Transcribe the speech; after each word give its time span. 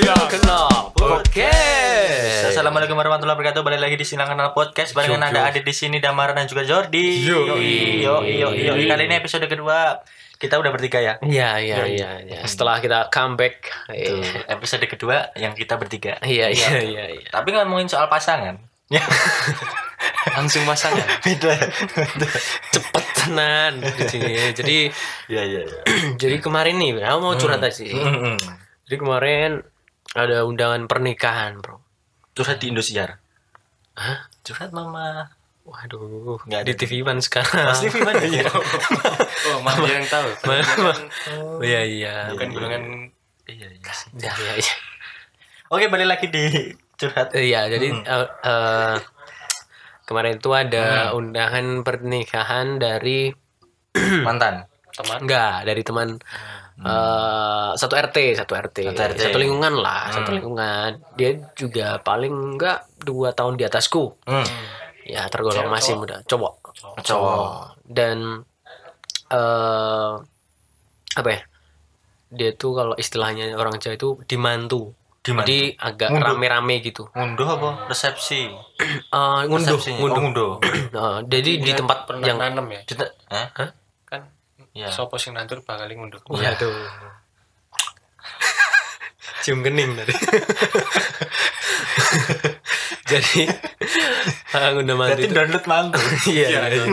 Silang 0.00 0.32
Kenal 0.32 0.96
Podcast. 0.96 2.48
Assalamualaikum 2.48 2.96
warahmatullahi 2.96 3.36
wabarakatuh. 3.36 3.60
Balik 3.60 3.84
lagi 3.84 3.96
di 4.00 4.08
Silang 4.08 4.32
Kenal 4.32 4.56
Podcast 4.56 4.96
barengan 4.96 5.28
yo. 5.28 5.44
Adit 5.44 5.60
di 5.60 5.76
sini 5.76 6.00
Damar 6.00 6.32
dan 6.32 6.48
juga 6.48 6.64
Jordi. 6.64 7.20
Yo. 7.20 7.44
yo, 7.60 8.24
yo, 8.24 8.48
yo. 8.48 8.72
Kali 8.88 9.04
ini 9.04 9.20
episode 9.20 9.44
kedua 9.44 10.00
kita 10.40 10.56
udah 10.56 10.72
bertiga 10.72 11.04
ya. 11.04 11.14
Iya 11.20 11.60
iya 11.60 11.76
iya 11.84 12.10
iya. 12.24 12.40
Setelah 12.48 12.80
kita 12.80 13.12
comeback 13.12 13.60
Tuh, 13.92 14.24
eh, 14.24 14.40
episode 14.48 14.88
kedua 14.88 15.36
yang 15.36 15.52
kita 15.52 15.76
bertiga. 15.76 16.16
Iya 16.24 16.48
iya 16.48 16.80
iya 16.80 17.04
iya. 17.20 17.28
Tapi 17.28 17.52
ngomongin 17.52 17.92
soal 17.92 18.08
pasangan. 18.08 18.56
Ya, 18.88 19.04
Langsung 20.40 20.64
pasangan 20.64 21.04
beda. 21.20 21.60
Cepet 22.72 23.04
tenan 23.20 23.84
di 23.84 24.04
sini. 24.08 24.32
Jadi 24.56 24.76
Iya, 25.28 25.42
iya, 25.44 25.60
iya. 25.68 25.80
jadi 26.24 26.40
kemarin 26.40 26.80
nih 26.80 27.04
aku 27.04 27.20
mau 27.20 27.36
curhat 27.36 27.60
aja 27.60 27.84
sih. 27.84 27.92
Mm-mm. 27.92 28.40
Jadi 28.88 28.96
kemarin 28.96 29.60
ada 30.12 30.42
undangan 30.42 30.86
pernikahan, 30.86 31.58
Bro. 31.58 31.78
Curhat 32.32 32.58
di 32.58 32.70
Indosiar. 32.70 33.18
Hah? 33.94 34.26
Curhat 34.42 34.70
mama. 34.70 35.30
Waduh, 35.60 36.40
Nggak 36.48 36.60
ada 36.62 36.66
di 36.66 36.74
TV 36.74 37.04
One 37.04 37.22
sekarang. 37.22 37.68
Pasti 37.68 37.86
Vivan 37.88 38.16
ya. 38.26 38.48
Oh, 39.40 39.64
maaf 39.64 39.80
yang 39.82 40.04
tahu. 40.04 40.28
Ma- 40.44 40.60
ma- 40.84 41.00
Oh, 41.30 41.62
iya 41.62 41.80
iya. 41.80 42.14
Bukan 42.28 42.48
golongan 42.50 42.82
Iya, 43.48 43.66
iya. 43.68 43.92
Iya 44.14 44.32
iya 44.36 44.52
iya. 44.58 44.74
Oke, 45.70 45.86
balik 45.86 46.08
lagi 46.08 46.26
di 46.26 46.44
curhat. 46.94 47.30
Iya, 47.32 47.70
jadi 47.70 47.88
eh, 47.94 48.28
eh, 48.42 48.96
kemarin 50.04 50.36
itu 50.36 50.50
ada 50.50 51.14
undangan 51.14 51.80
pernikahan 51.80 52.76
dari 52.76 53.30
Mantan. 54.20 54.66
teman. 54.90 55.18
enggak 55.24 55.56
dari 55.64 55.82
teman 55.82 56.08
eh, 56.80 57.70
satu 57.74 57.94
RT, 57.94 58.16
satu 58.34 58.52
RT, 58.52 58.76
Satu 58.88 59.00
RT. 59.14 59.36
lingkungan 59.36 59.74
lah, 59.76 60.08
satu 60.10 60.30
lingkungan. 60.30 61.00
Dia 61.14 61.30
juga 61.52 61.98
paling 61.98 62.56
enggak 62.56 62.88
dua 62.98 63.30
tahun 63.30 63.54
di 63.54 63.64
atasku. 63.64 64.16
Hmm. 64.24 64.46
Ya 65.02 65.26
tergolong 65.26 65.66
Cewek, 65.66 65.74
masih 65.74 65.92
cowok? 65.92 66.00
muda, 66.00 66.16
cowok. 66.24 66.54
Cowok. 67.02 67.48
Dan 67.82 68.18
eh 69.28 70.12
apa 71.12 71.28
ya? 71.28 71.40
Dia 72.30 72.50
tuh 72.54 72.72
kalau 72.72 72.94
istilahnya 72.94 73.50
orang 73.52 73.74
Jawa 73.76 73.94
itu 73.94 74.22
dimantu. 74.24 74.94
Dimantu. 75.20 75.44
Jadi 75.44 75.58
agak 75.76 76.08
Ngunduh. 76.08 76.28
rame-rame 76.32 76.74
gitu. 76.80 77.10
Ngunduh 77.10 77.48
apa? 77.50 77.68
Resepsi. 77.88 78.48
Eh, 79.10 79.40
ngunduh, 79.44 79.76
Resepsinya. 79.76 79.98
Oh, 79.98 80.00
ngunduh. 80.06 80.22
ngunduh. 80.22 80.52
Nah, 80.96 81.18
jadi 81.26 81.58
di 81.58 81.72
tempat 81.74 82.06
yang 82.22 82.38
nanem 82.38 82.66
ya. 82.70 82.80
Hah? 83.28 83.68
Iya. 84.70 84.86
sopo 84.90 85.18
sing 85.18 85.34
nandur 85.34 85.60
bakal 85.60 85.86
ngunduh. 85.86 86.22
Waduh. 86.26 86.70
Cium 89.42 89.60
kening 89.60 89.92
tadi. 89.94 90.14
Jadi 93.10 93.42
ah, 94.54 94.70
udah 94.70 94.94
mantu 94.94 95.18
Berarti 95.18 95.26
itu. 95.26 95.34
download 95.34 95.66
mantu. 95.66 95.98
Iya, 96.30 96.70
Iya. 96.70 96.84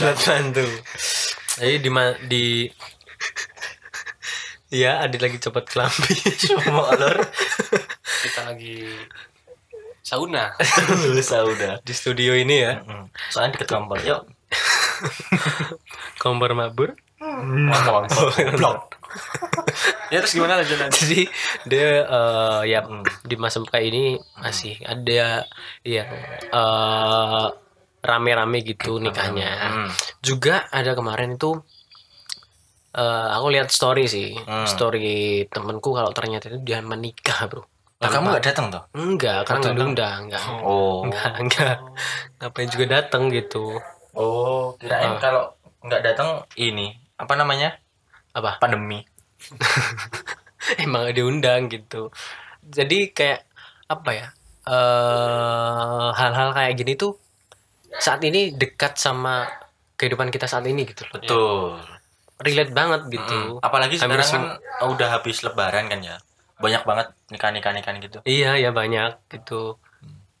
Download 0.00 0.20
mantu. 0.24 0.64
Jadi 1.58 1.76
di 1.78 1.90
di 2.24 2.44
Iya, 4.74 5.04
Adit 5.04 5.20
lagi 5.22 5.38
copot 5.38 5.62
kelambi. 5.62 6.14
Semua 6.34 6.90
alur. 6.90 7.22
Kita 8.24 8.40
lagi 8.48 8.82
sauna. 10.02 10.50
Lusa 11.06 11.44
udah. 11.44 11.78
di 11.80 11.92
studio 11.94 12.34
ini 12.34 12.56
ya, 12.58 12.82
Hmm. 12.82 13.06
Soalnya 13.30 13.54
deket 13.54 13.68
kompor. 13.70 14.00
Yuk. 14.02 14.26
kompor 16.22 16.52
mabur. 16.52 16.94
Blok. 18.54 18.94
ya 20.10 20.18
terus 20.18 20.34
gimana 20.34 20.58
lanjut 20.58 20.76
lanjut? 20.76 20.98
Jadi 20.98 21.20
dia 21.64 22.02
eh, 22.02 22.60
ya 22.68 22.80
Hmm. 22.82 23.02
di 23.22 23.36
masa 23.36 23.62
muka 23.62 23.78
ini 23.78 24.18
masih 24.36 24.76
ada 24.82 25.46
ya 25.80 26.02
eh, 26.44 27.46
rame-rame 28.00 28.58
gitu 28.60 28.98
nikahnya. 28.98 29.48
Hmm. 29.48 29.88
Juga 30.20 30.66
ada 30.68 30.92
kemarin 30.92 31.34
itu 31.34 31.56
eh, 32.92 33.28
aku 33.34 33.46
lihat 33.50 33.70
story 33.70 34.04
sih, 34.04 34.34
Hmm. 34.34 34.66
story 34.66 35.46
temenku 35.48 35.90
kalau 35.90 36.10
ternyata 36.10 36.46
itu 36.46 36.58
dia 36.60 36.78
menikah, 36.78 37.46
Bro. 37.46 37.64
Lah 37.98 38.10
kamu 38.10 38.36
gak 38.36 38.44
datang 38.44 38.66
toh? 38.68 38.82
Enggak, 38.92 39.46
karena 39.48 39.60
nggak 39.64 39.76
diundang, 39.78 40.18
enggak. 40.28 40.42
Oh. 40.60 41.06
Enggak, 41.06 41.30
enggak. 41.40 41.76
Ngapain 42.36 42.68
juga 42.68 42.86
datang 43.00 43.32
gitu. 43.32 43.80
Oh, 44.14 44.74
kirain 44.78 45.10
Ah. 45.10 45.18
kalau 45.18 45.42
nggak 45.80 46.02
datang 46.02 46.28
ini 46.54 46.94
apa 47.14 47.34
namanya? 47.34 47.76
Apa? 48.32 48.58
Pandemi. 48.58 49.02
Emang 50.80 51.10
diundang 51.10 51.68
gitu. 51.68 52.08
Jadi 52.62 53.10
kayak 53.10 53.44
apa 53.86 54.10
ya? 54.10 54.28
eh 54.64 56.08
hal-hal 56.16 56.56
kayak 56.56 56.72
gini 56.74 56.96
tuh 56.96 57.20
saat 57.94 58.24
ini 58.24 58.48
dekat 58.50 58.96
sama 58.96 59.44
kehidupan 59.94 60.32
kita 60.32 60.48
saat 60.48 60.64
ini 60.64 60.88
gitu 60.88 61.04
loh. 61.04 61.20
Betul. 61.20 61.60
Relate 62.40 62.72
banget 62.72 63.12
gitu. 63.12 63.60
Hmm. 63.60 63.60
Apalagi 63.60 64.00
sekarang 64.00 64.24
kan 64.24 64.44
udah 64.88 65.08
habis 65.12 65.44
lebaran 65.44 65.86
kan 65.86 66.00
ya. 66.00 66.16
Banyak 66.56 66.82
banget 66.82 67.12
nikah-nikah 67.28 67.76
nikahan 67.76 68.00
gitu. 68.00 68.18
Iya, 68.24 68.56
ya 68.56 68.72
banyak 68.72 69.20
gitu. 69.28 69.76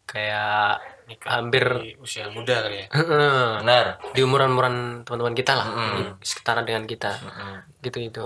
Kayak 0.08 0.80
Nikah 1.04 1.30
hampir 1.34 1.64
di 1.78 1.90
usia 1.96 2.26
muda 2.28 2.64
kali 2.64 2.80
ya. 2.80 2.86
Benar. 3.58 3.86
di 4.10 4.20
umuran-umuran 4.20 4.74
teman-teman 5.02 5.32
kita 5.32 5.52
lah, 5.52 5.68
sekitaran 6.18 6.62
dengan 6.62 6.84
kita. 6.84 7.12
Hmm. 7.14 7.60
Gitu 7.78 8.00
itu. 8.02 8.24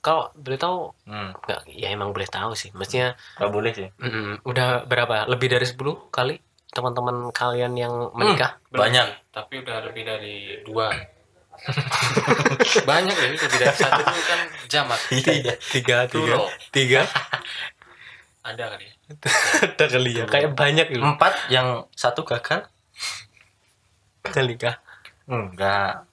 Kalau 0.00 0.28
boleh 0.34 0.56
tahu 0.56 0.76
Hmm. 1.04 1.32
nggak 1.38 1.60
ya 1.66 1.88
emang 1.90 2.10
boleh 2.10 2.24
tahu 2.26 2.52
sih. 2.52 2.68
Maksudnya 2.70 3.16
Gak 3.34 3.48
boleh 3.48 3.72
sih. 3.72 3.88
mm, 3.94 4.40
udah 4.42 4.84
berapa? 4.84 5.24
Lebih 5.26 5.48
dari 5.50 5.64
10 5.64 5.80
kali 6.08 6.36
teman-teman 6.68 7.28
kalian 7.30 7.72
yang 7.72 7.92
menikah? 8.12 8.56
Banyak. 8.68 9.30
Tapi 9.30 9.60
udah 9.60 9.84
lebih 9.84 10.02
dari 10.02 10.60
dua. 10.62 10.92
Banyak 12.84 13.14
ya, 13.14 13.28
lebih 13.30 13.46
dari 13.54 13.72
satu 13.72 14.02
itu 14.02 14.22
kan 14.24 14.40
jamak. 14.66 14.98
Iya. 15.08 15.22
Tiga, 15.22 15.52
tiga, 15.62 15.96
Dulu. 16.10 16.44
tiga. 16.70 17.00
Ada 18.44 18.64
kali 18.70 18.84
ya. 18.84 18.94
Ada 19.66 19.84
kali 19.88 20.10
ya. 20.12 20.24
Kayak 20.28 20.50
banyak 20.52 20.86
gitu. 20.88 21.00
Empat 21.00 21.32
yang 21.48 21.88
satu 21.90 22.22
gagal. 22.22 22.68
Menikah. 24.26 24.76
Enggak. 25.24 26.04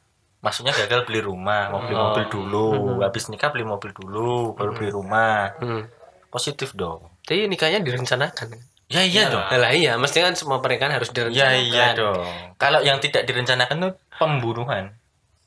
Maksudnya 0.42 0.74
gagal 0.74 1.06
beli 1.06 1.22
rumah, 1.22 1.69
mau 1.69 1.80
beli 1.80 1.94
Oh. 1.94 2.02
mobil 2.09 2.25
dulu, 2.25 2.66
habis 3.00 3.30
nikah 3.30 3.52
beli 3.52 3.62
mobil 3.62 3.94
dulu, 3.94 4.58
baru 4.58 4.74
beli 4.74 4.90
rumah. 4.90 5.53
Hmm. 5.59 5.86
Positif 6.28 6.74
dong. 6.74 7.06
Tapi 7.22 7.46
nikahnya 7.46 7.78
direncanakan. 7.80 8.58
Ya 8.90 9.06
iya 9.06 9.30
Iyalah. 9.30 9.48
dong. 9.48 9.62
Lah 9.62 9.72
iya, 9.72 9.92
mestinya 9.96 10.28
kan 10.28 10.36
semua 10.36 10.58
pernikahan 10.59 10.92
harus 10.92 11.08
Ya 11.09 11.16
direncanakan. 11.22 11.62
iya 11.62 11.88
dong. 11.94 12.25
Kalau 12.58 12.80
yang 12.81 12.98
tidak 12.98 13.24
direncanakan 13.24 13.75
tuh 13.80 13.94
pembunuhan, 14.18 14.96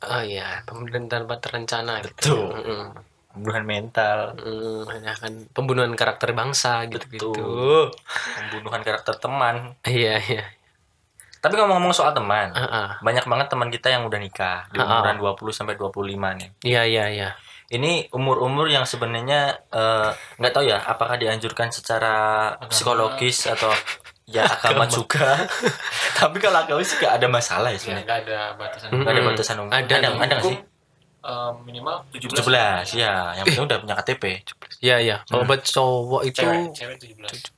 Oh 0.01 0.21
iya, 0.21 0.61
pembunuhan 0.63 1.09
tanpa 1.09 1.41
terencana 1.41 1.99
gitu. 2.01 2.13
Betul. 2.15 2.49
Mm-mm. 2.55 2.85
Pembunuhan 3.35 3.65
mental, 3.65 4.19
Mm, 4.37 4.83
hanya 4.89 5.13
kan 5.13 5.33
pembunuhan 5.51 5.93
karakter 5.93 6.31
bangsa 6.31 6.87
gitu-gitu. 6.87 7.35
Betul. 7.35 7.85
pembunuhan 8.39 8.81
karakter 8.81 9.15
teman. 9.17 9.75
Iya, 9.83 10.17
iya. 10.21 10.45
Tapi 11.37 11.55
ngomong-ngomong 11.55 11.93
soal 11.93 12.11
teman, 12.11 12.51
Heeh. 12.51 12.89
banyak 12.99 13.25
banget 13.25 13.47
teman 13.49 13.69
kita 13.69 13.91
yang 13.91 14.03
udah 14.03 14.17
nikah 14.17 14.65
di 14.71 14.79
Ah, 14.79 14.87
ah. 14.87 14.91
umuran 15.05 15.19
20 15.19 15.53
sampai 15.53 15.75
25 15.75 16.01
nih. 16.33 16.49
Iya, 16.63 16.83
iya, 16.85 17.05
iya. 17.11 17.31
Ini 17.67 18.09
umur-umur 18.11 18.65
yang 18.67 18.85
sebenarnya 18.85 19.53
eh, 19.69 20.09
nggak 20.39 20.53
tahu 20.53 20.65
ya 20.65 20.79
apakah 20.81 21.17
dianjurkan 21.17 21.69
secara 21.69 22.15
psikologis 22.67 23.45
atau 23.47 23.73
ya 24.25 24.45
agama 24.55 24.85
juga. 24.87 25.37
Tapi 26.19 26.37
kalau 26.39 26.61
agama 26.61 26.81
sih 26.81 26.97
nggak 26.97 27.15
ada 27.15 27.27
masalah 27.27 27.69
ya 27.69 27.75
Ya, 27.75 27.81
sebenarnya. 27.83 28.05
nggak 28.05 28.19
ada 28.23 28.39
batasan. 28.55 28.89
Mm. 28.89 29.01
Nggak 29.01 29.13
ada 29.13 29.23
batasan 29.27 29.57
umur. 29.59 29.71
Ada 29.71 29.93
ada, 29.93 30.09
ada 30.09 30.25
nggak 30.31 30.41
sih? 30.45 30.59
Eh, 31.25 31.51
minimal 31.65 32.05
17. 32.13 32.37
17 32.37 32.93
ya, 32.93 33.33
yang 33.33 33.49
penting 33.49 33.65
udah 33.65 33.79
punya 33.81 33.95
KTP. 33.97 34.25
Iya, 34.79 34.97
iya. 35.01 35.17
Kalau 35.25 35.49
buat 35.49 35.65
cowok 35.65 36.23
itu 36.23 36.45
Cewek, 36.45 36.77
cewek 36.77 36.97
17. 37.01 37.49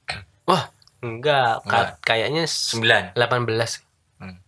wah, 0.47 0.71
enggak, 1.03 1.67
Enggak. 1.67 1.99
kayaknya 1.99 2.47
9. 2.47 3.11
18. 3.19 3.83
Hmm. 4.23 4.39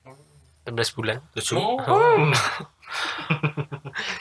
18 0.64 0.94
bulan. 0.94 1.18
7. 1.34 1.58
Oh. 1.58 2.30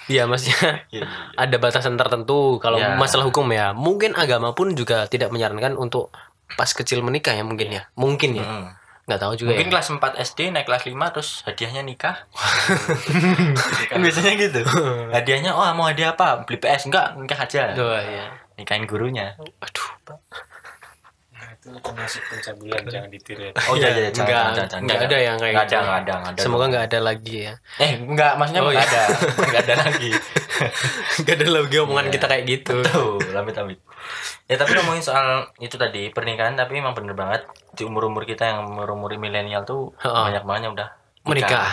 Iya, 0.07 0.25
maksudnya 0.25 0.83
Iya, 0.91 1.03
iya, 1.03 1.05
iya. 1.05 1.07
ada 1.37 1.55
batasan 1.55 1.95
tertentu 1.95 2.57
kalau 2.57 2.75
Ya. 2.75 2.97
masalah 2.97 3.23
hukum 3.23 3.47
ya. 3.47 3.71
Mungkin 3.71 4.11
agama 4.11 4.51
pun 4.51 4.73
juga 4.73 5.05
tidak 5.05 5.29
menyarankan 5.29 5.77
untuk 5.77 6.09
pas 6.57 6.67
kecil 6.67 6.99
menikah 6.99 7.31
ya 7.31 7.45
mungkin 7.45 7.69
ya. 7.71 7.87
Mungkin 7.93 8.31
ya. 8.35 8.43
Hmm. 8.43 8.67
Nggak 9.07 9.19
tahu 9.19 9.33
juga 9.35 9.49
Mungkin 9.55 9.67
ya. 9.67 9.73
kelas 9.73 9.87
4 9.89 10.19
SD 10.21 10.39
naik 10.51 10.67
kelas 10.67 10.83
5 10.83 11.13
terus 11.15 11.29
hadiahnya 11.41 11.81
nikah. 11.81 12.27
kan 13.89 13.97
biasanya 13.97 14.33
gitu. 14.35 14.61
Hadiahnya 15.09 15.51
oh 15.51 15.63
mau 15.71 15.87
hadiah 15.87 16.11
apa? 16.11 16.43
Beli 16.43 16.59
PS 16.59 16.85
enggak, 16.85 17.15
nikah 17.15 17.39
aja. 17.39 17.71
Tuh, 17.71 17.95
ya. 17.95 18.27
Nikahin 18.55 18.83
gurunya. 18.83 19.31
Aduh, 19.37 19.87
Pak. 20.03 20.19
Nah, 21.31 21.47
itu 21.53 21.69
termasuk 21.71 22.19
pencabulan 22.25 22.83
jangan 22.83 23.07
ditiru. 23.07 23.41
ya. 23.45 23.51
Oh 23.65 23.75
iya 23.75 23.89
iya, 23.95 24.09
jangan, 24.09 24.27
Enggak, 24.27 24.43
jangan, 24.43 24.67
jangan, 24.67 24.81
enggak 24.83 24.99
ada 24.99 25.17
yang 25.17 25.37
kayak 25.37 25.53
Nggak 25.53 25.63
ada, 25.63 25.71
gitu. 25.71 25.87
ada, 25.87 26.13
nggak 26.13 26.31
ada. 26.33 26.41
Semoga 26.41 26.65
nggak 26.67 26.85
ada 26.85 26.99
lagi 26.99 27.35
ya. 27.39 27.53
Eh, 27.77 27.91
enggak, 27.97 28.31
maksudnya 28.35 28.61
Oh, 28.61 28.67
enggak 28.67 28.83
iya. 28.83 28.91
ada. 28.91 29.03
Enggak 29.47 29.61
ada 29.63 29.75
lagi. 29.81 30.11
Gak 31.21 31.37
ada 31.37 31.47
lagi 31.53 31.75
omongan 31.77 32.05
Iya. 32.09 32.13
kita 32.17 32.25
kayak 32.27 32.43
gitu. 32.45 32.75
Tuh, 32.83 33.21
amit 33.31 33.53
amit. 33.55 33.77
Ya 34.45 34.55
tapi 34.55 34.71
ngomongin 34.73 35.01
soal 35.01 35.27
itu 35.57 35.75
tadi 35.75 36.09
pernikahan 36.09 36.53
tapi 36.53 36.77
emang 36.77 36.91
bener 36.91 37.13
banget 37.13 37.43
di 37.71 37.83
umur 37.83 38.05
umur 38.05 38.23
kita 38.23 38.43
yang 38.45 38.65
umur 38.65 38.87
umur 38.89 39.11
milenial 39.13 39.63
tuh 39.63 39.91
Ha-ha. 39.97 40.27
banyak 40.27 40.43
banget 40.43 40.61
yang 40.63 40.73
udah 40.73 40.89
Menikah, 41.23 41.67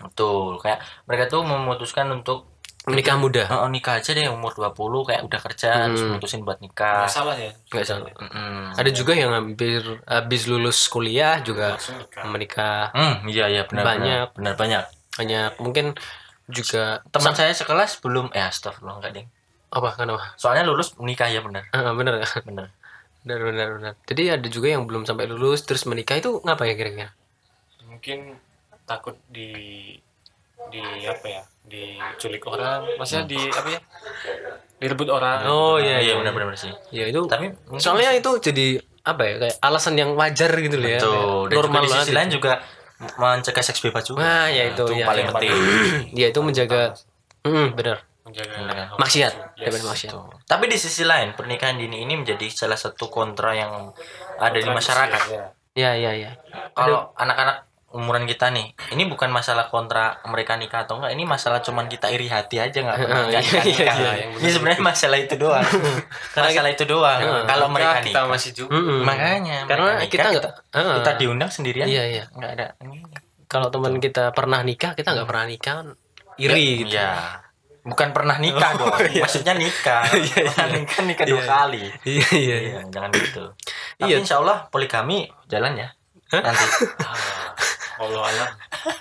Betul, 0.00 0.58
kayak 0.58 0.78
mereka 1.04 1.26
tuh 1.28 1.42
memutuskan 1.42 2.10
untuk 2.12 2.50
menikah 2.84 3.14
muda. 3.14 3.44
oh, 3.52 3.68
nikah 3.68 3.98
aja 3.98 4.10
deh 4.10 4.26
umur 4.26 4.50
20 4.50 4.72
kayak 5.04 5.22
udah 5.22 5.40
kerja 5.42 5.70
terus 5.84 6.00
Hmm. 6.00 6.16
mutusin 6.16 6.40
buat 6.40 6.58
nikah. 6.58 7.04
Nggak 7.04 7.12
salah 7.12 7.36
ya 7.36 7.52
Nggak 7.68 7.84
salah. 7.84 8.10
Mm-mm. 8.16 8.72
Ada 8.74 8.90
juga 8.90 9.12
yang 9.12 9.30
hampir 9.30 9.78
habis 10.04 10.42
lulus 10.46 10.88
kuliah 10.88 11.38
juga 11.38 11.76
langsung 11.76 11.98
nikah 11.98 12.24
menikah. 12.24 12.82
Hmm, 12.90 13.14
iya 13.26 13.46
iya 13.46 13.62
benar 13.62 13.84
Banyak. 13.84 14.26
benar, 14.32 14.34
benar 14.34 14.54
banyak. 14.56 14.84
Banyak 15.14 15.50
mungkin 15.58 15.86
juga 16.48 17.04
Teman 17.06 17.36
saya 17.36 17.52
sekelas 17.52 18.00
belum 18.00 18.32
eh 18.32 18.40
astagfirullah 18.40 18.98
enggak 18.98 19.12
ding. 19.14 19.28
Apa 19.68 19.88
kenapa? 19.94 20.32
Soalnya 20.34 20.64
lulus 20.64 20.96
nikah 20.98 21.28
ya 21.28 21.44
benar. 21.44 21.68
Ah, 21.72 21.92
bener 21.92 22.20
Bener. 22.44 22.68
bener 23.24 23.38
bener 23.44 23.68
bener. 23.76 23.92
Jadi 24.08 24.22
ada 24.32 24.48
juga 24.48 24.72
yang 24.72 24.88
belum 24.88 25.04
sampai 25.04 25.28
lulus 25.28 25.66
terus 25.68 25.84
menikah 25.84 26.16
itu 26.16 26.40
ngapa 26.44 26.64
ya 26.64 26.74
kira-kira? 26.74 27.10
mungkin 27.88 28.38
takut 28.86 29.18
di 29.26 29.50
di 30.70 30.82
apa 31.02 31.26
ya 31.26 31.42
diculik 31.66 32.46
orang 32.46 32.86
maksudnya 32.94 33.26
di 33.26 33.40
apa 33.50 33.68
ya 33.74 33.80
direbut 34.78 35.10
orang 35.10 35.42
Oh 35.50 35.82
iya 35.82 35.98
Iya 35.98 36.14
iya. 36.14 36.14
benar 36.22 36.32
benar 36.38 36.54
sih. 36.54 36.70
Ya 36.94 37.10
itu 37.10 37.26
Tapi 37.26 37.50
soalnya 37.82 38.14
itu 38.14 38.30
jadi 38.38 38.78
apa 39.02 39.22
ya 39.26 39.34
kayak 39.42 39.56
alasan 39.64 39.98
yang 39.98 40.14
wajar 40.14 40.52
gitu 40.54 40.76
loh 40.78 40.86
ya. 40.88 41.00
Betul. 41.02 41.42
Dan 41.50 41.56
normal 41.58 41.82
juga 41.82 41.82
di 41.82 41.90
sisi 42.06 42.12
lain 42.14 42.30
juga 42.30 42.52
mencegah 43.18 43.64
seks 43.66 43.80
bebas 43.82 44.04
juga. 44.06 44.18
Nah, 44.22 44.46
ya 44.50 44.62
itu, 44.70 44.84
ya, 44.94 45.06
paling 45.06 45.26
ya. 45.26 45.32
penting. 45.34 45.54
ya 46.14 46.26
itu 46.30 46.40
menjaga 46.42 46.82
hmm, 47.42 47.66
bener 47.74 47.98
menjaga 48.28 48.92
maksiat 48.94 49.32
Yes. 49.56 49.80
maksiat. 49.80 50.12
Tapi 50.44 50.64
di 50.66 50.76
sisi 50.76 51.02
lain 51.02 51.32
pernikahan 51.32 51.74
dini 51.74 52.00
ini 52.00 52.14
menjadi 52.14 52.46
salah 52.46 52.76
satu 52.76 53.08
kontra 53.08 53.52
yang 53.52 53.90
ada 54.36 54.54
di 54.54 54.68
masyarakat. 54.68 55.22
ya. 55.28 55.44
ya 55.74 55.90
ya 55.94 56.12
ya 56.12 56.30
Kalau 56.70 57.10
anak-anak 57.14 57.64
umuran 57.88 58.22
kita 58.22 58.52
nih, 58.52 58.68
ini 58.92 59.08
bukan 59.08 59.32
masalah 59.32 59.66
kontra 59.66 60.20
mereka 60.22 60.54
nikah 60.54 60.84
atau 60.84 61.00
enggak, 61.00 61.08
ini 61.10 61.24
masalah 61.24 61.58
cuman 61.58 61.88
kita 61.88 62.12
iri 62.12 62.28
hati 62.28 62.60
aja 62.60 62.84
nggak 62.84 62.96
pernah 63.00 63.24
Iya, 63.26 63.40
iya, 63.40 63.62
nikah. 63.64 63.96
Ini 64.36 64.50
sebenarnya 64.52 64.82
masalah 64.84 65.16
itu 65.16 65.34
doang. 65.34 65.64
masalah 66.36 66.68
itu 66.68 66.84
doang. 66.84 67.16
Kalau 67.46 67.66
mereka 67.66 67.88
Nikah, 67.88 68.04
kita 68.04 68.20
nikah, 68.20 68.24
masih 68.28 68.50
juga 68.52 68.70
makanya 69.02 69.58
karena 69.64 69.84
mereka 69.96 70.04
kita 70.06 70.28
nikah, 70.28 70.32
nggak 70.36 70.54
ah, 70.76 70.94
kita 71.00 71.10
diundang 71.16 71.50
sendirian. 71.50 71.86
iya 71.88 72.04
iya 72.06 72.24
Nggak 72.28 72.50
ada. 72.54 72.66
kalau 73.48 73.72
teman 73.72 73.96
kita 73.96 74.36
pernah 74.36 74.60
nikah 74.60 74.92
kita 74.92 75.08
nggak 75.08 75.24
pernah 75.26 75.46
nikah 75.48 75.76
iri 76.36 76.84
gitu 76.84 76.92
Iya. 76.92 77.47
Bukan 77.88 78.12
pernah 78.12 78.36
nikah 78.36 78.76
dong. 78.76 78.92
Maksudnya 78.92 79.52
nikah. 79.52 80.04
Pernah 80.52 80.68
nikah 80.70 81.02
nikah 81.02 81.24
dua 81.24 81.40
Iya. 81.40 81.48
kali. 81.48 81.84
iya 82.04 82.28
iya 82.30 82.56
iya. 82.56 82.56
Iya, 82.76 82.80
jangan 82.88 83.10
gitu. 83.10 83.44
Tapi 83.96 84.06
Iya. 84.06 84.16
insya 84.20 84.36
Allah 84.38 84.68
poligami 84.68 85.18
jalan 85.46 85.72
ya. 85.74 85.88
Nanti 86.28 86.64
Ah, 87.08 87.16
Allah 87.98 88.22
alam 88.22 88.48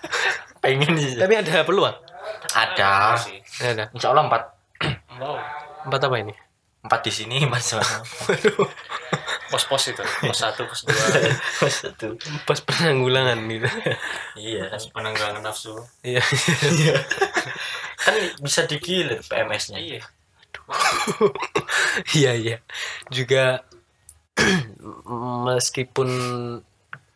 pengen 0.63 0.95
sih. 0.95 1.13
tapi 1.13 1.36
ada 1.36 1.62
peluang 1.62 1.94
Ada. 2.50 3.13
ada 3.62 3.84
Insya 3.92 4.10
Allah 4.10 4.25
empat 4.25 4.44
mau 5.13 5.36
empat 5.83 6.01
apa 6.01 6.16
ini 6.18 6.33
empat 6.80 7.04
di 7.04 7.12
sini 7.12 7.38
di 7.38 7.62
sana. 7.62 7.83
Pos-pos 9.47 9.83
itu 9.88 10.03
pos 10.21 10.35
satu 10.35 10.63
pos 10.63 10.83
dua 10.83 11.05
Satu. 11.69 12.15
pas 12.44 12.59
penanggulangan 12.59 13.39
gitu 13.45 13.69
Iya. 14.35 14.69
pos 14.69 14.88
penanggulangan 14.89 15.41
nafsu 15.41 15.73
iya 16.01 16.21
Kan 17.97 18.13
bisa 18.39 18.63
digilir 18.63 19.19
PMS-nya. 19.21 19.77
iya 19.77 19.99
iya 22.13 22.31
iya 22.33 22.57
juga 23.09 23.63
meskipun 25.45 26.09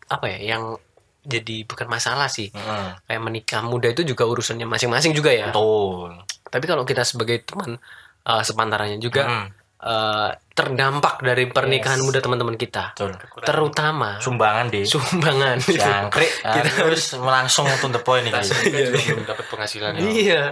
apa 0.07 0.25
ya 0.27 0.55
yang 0.55 0.63
jadi 1.21 1.63
bukan 1.63 1.85
masalah 1.87 2.27
sih 2.27 2.49
Heeh. 2.49 2.89
kayak 3.05 3.21
menikah 3.21 3.61
muda 3.61 3.87
itu 3.87 4.01
juga 4.03 4.25
urusannya 4.25 4.65
masing-masing 4.65 5.13
juga 5.13 5.29
ya 5.29 5.47
Betul. 5.47 6.17
tapi 6.43 6.65
kalau 6.65 6.83
kita 6.83 7.03
sebagai 7.03 7.45
teman 7.45 7.77
uh, 8.23 8.41
sepantarannya 8.41 8.97
juga 8.97 9.23
Mm, 9.29 9.47
uh, 9.81 10.29
terdampak 10.51 11.25
dari 11.25 11.49
pernikahan 11.49 11.99
muda 12.01 12.21
teman-teman 12.21 12.55
kita 12.55 12.93
Betul. 12.93 13.17
terutama 13.41 14.21
Sumbangan 14.21 14.69
deh. 14.69 14.85
sumbangan 14.85 15.57
Jangkrik 15.63 16.31
Kita 16.41 16.69
harus 16.85 17.17
langsung 17.17 17.65
to 17.81 17.87
the 17.89 18.01
point 18.01 18.27
nih. 18.27 18.33
Kan 18.33 18.43
juga 18.45 18.97
belum 18.97 19.25
dapat 19.25 19.45
penghasilan 19.49 19.91
ya. 19.97 20.01
iya 20.05 20.43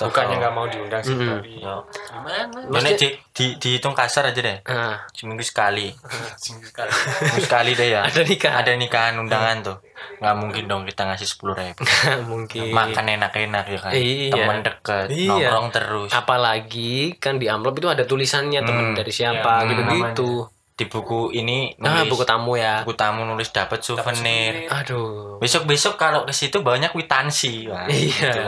bukannya 0.00 0.36
nggak 0.36 0.52
mau 0.52 0.66
diundang 0.66 1.00
sih 1.00 1.12
Mm-mm. 1.12 1.28
tapi 1.34 1.50
Yo. 1.58 1.76
gimana 2.08 2.80
Ini 2.80 2.90
di, 2.94 3.08
di, 3.30 3.46
dihitung 3.56 3.92
kasar 3.92 4.26
aja 4.26 4.38
deh. 4.38 4.58
Ah, 4.64 4.98
Seminggu 5.10 5.40
sekali. 5.40 5.90
Singgung 6.42 6.64
sekali 6.64 6.90
Seminggu 6.90 7.40
sekali 7.40 7.70
deh 7.72 7.88
ya. 7.90 8.02
ada 8.02 8.20
nikah 8.20 8.52
Ada 8.54 8.72
nikahan 8.74 9.14
undangan 9.16 9.56
tuh. 9.62 9.76
Nggak 10.18 10.34
mungkin 10.36 10.64
dong 10.64 10.82
kita 10.84 11.02
ngasih 11.04 11.26
sepuluh 11.26 11.54
ribu. 11.54 11.82
mungkin 12.30 12.70
Makan 12.70 13.04
enak-enak 13.10 13.64
ya 13.66 13.78
kan. 13.78 13.92
Iya. 13.92 14.30
Teman 14.30 14.58
deket. 14.60 15.06
Iya. 15.08 15.28
Nongkrong 15.28 15.68
terus. 15.70 16.10
apalagi 16.12 16.92
kan 17.16 17.36
di 17.36 17.46
amplop 17.46 17.76
itu 17.76 17.88
ada 17.88 18.02
tulisannya 18.02 18.60
temen 18.60 18.76
Hmm. 18.78 18.94
dari 18.94 19.10
siapa 19.10 19.52
Iya, 19.60 19.68
gitu 19.68 19.82
gitu 19.84 20.28
Di 20.78 20.86
buku 20.86 21.34
ini 21.34 21.74
ah 21.76 22.00
nulis. 22.00 22.08
buku 22.08 22.22
tamu 22.22 22.54
ya 22.54 22.80
buku 22.80 22.94
tamu 22.94 23.26
nulis 23.26 23.50
dapat 23.50 23.82
souvenir. 23.82 24.70
aduh 24.70 25.36
Besok-besok 25.38 25.94
kalau 25.94 26.22
ke 26.22 26.30
situ 26.30 26.62
banyak 26.62 26.88
kwitansi. 26.88 27.66
Wah, 27.66 27.84
Iya. 27.84 28.30
gitu. 28.30 28.40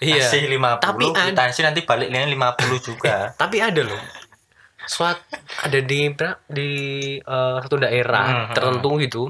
Iya. 0.00 0.22
Kasih 0.22 0.46
50 0.48 0.78
Tapi 0.80 1.04
kwitansi 1.10 1.60
nanti 1.60 1.82
balik 1.82 2.08
dengan 2.08 2.30
50 2.30 2.78
juga. 2.80 3.16
tapi 3.42 3.58
ada 3.58 3.82
loh 3.82 3.98
suat 4.84 5.16
ada 5.58 5.80
di 5.80 6.12
di 6.46 6.70
eh, 7.16 7.56
satu 7.58 7.76
daerah 7.76 8.26
Hmm, 8.46 8.46
tertentu 8.52 8.90
gitu 9.00 9.22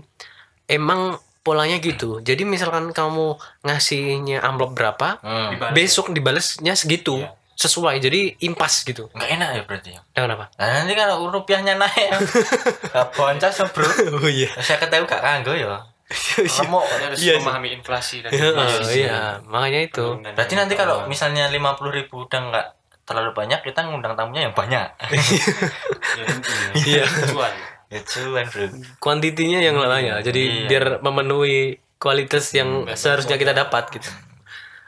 emang 0.66 1.14
polanya 1.40 1.78
gitu 1.78 2.18
jadi 2.18 2.42
misalkan 2.42 2.90
kamu 2.90 3.38
ngasihnya 3.62 4.42
amplop 4.42 4.74
berapa 4.74 5.20
Hmm. 5.20 5.54
Dibalas. 5.54 5.72
besok 5.72 6.06
dibalesnya 6.10 6.74
segitu 6.74 7.20
Iya. 7.20 7.30
Sesuai 7.54 7.98
jadi 7.98 8.20
impas 8.40 8.82
gitu 8.82 9.06
Nggak 9.10 9.30
enak 9.32 9.48
ya 9.50 9.62
berarti 9.64 9.90
ya. 9.90 10.00
Nah, 10.10 10.20
kenapa 10.22 10.44
Nah, 10.54 10.68
nanti 10.74 10.92
kalau 10.92 11.26
rupiahnya 11.26 11.74
naik 11.74 12.10
gak 12.92 13.06
boncos 13.12 13.54
ya, 13.54 13.66
bro 13.66 13.88
oh 14.16 14.26
iya 14.26 14.50
saya 14.58 14.76
ketahui 14.76 15.04
gak 15.04 15.18
kanggo 15.18 15.52
ya 15.52 15.78
Kamu 16.04 16.78
harus 16.78 17.16
Iya 17.18 17.32
sih. 17.32 17.40
memahami 17.40 17.68
inflasi 17.72 18.16
dan 18.20 18.30
iya, 18.34 18.48
inflasi. 18.50 18.92
iya 19.00 19.18
makanya 19.42 19.80
itu 19.82 20.06
berarti 20.20 20.54
nanti 20.54 20.74
kalau 20.74 21.06
misalnya 21.06 21.48
50 21.48 21.58
ribu 21.90 22.24
udah 22.24 22.40
nggak 22.44 22.66
terlalu 23.04 23.30
banyak 23.32 23.60
kita 23.60 23.84
ngundang 23.84 24.12
tamunya 24.12 24.44
yang 24.44 24.54
banyak 24.54 24.84
Ya, 25.00 26.24
intinya. 26.28 26.68
Iya. 26.76 27.04
Tujuan. 27.08 27.52
ya 27.86 28.00
cuan 28.02 28.44
bro 28.44 28.64
kuantitinya 28.98 29.60
yang 29.60 29.76
lamanya 29.76 30.18
jadi 30.18 30.42
Iya. 30.42 30.66
biar 30.66 30.84
memenuhi 31.00 31.78
kualitas 31.96 32.50
yang 32.50 32.84
seharusnya 32.90 33.36
kita 33.36 33.52
dapat 33.52 33.86
gitu 33.90 34.08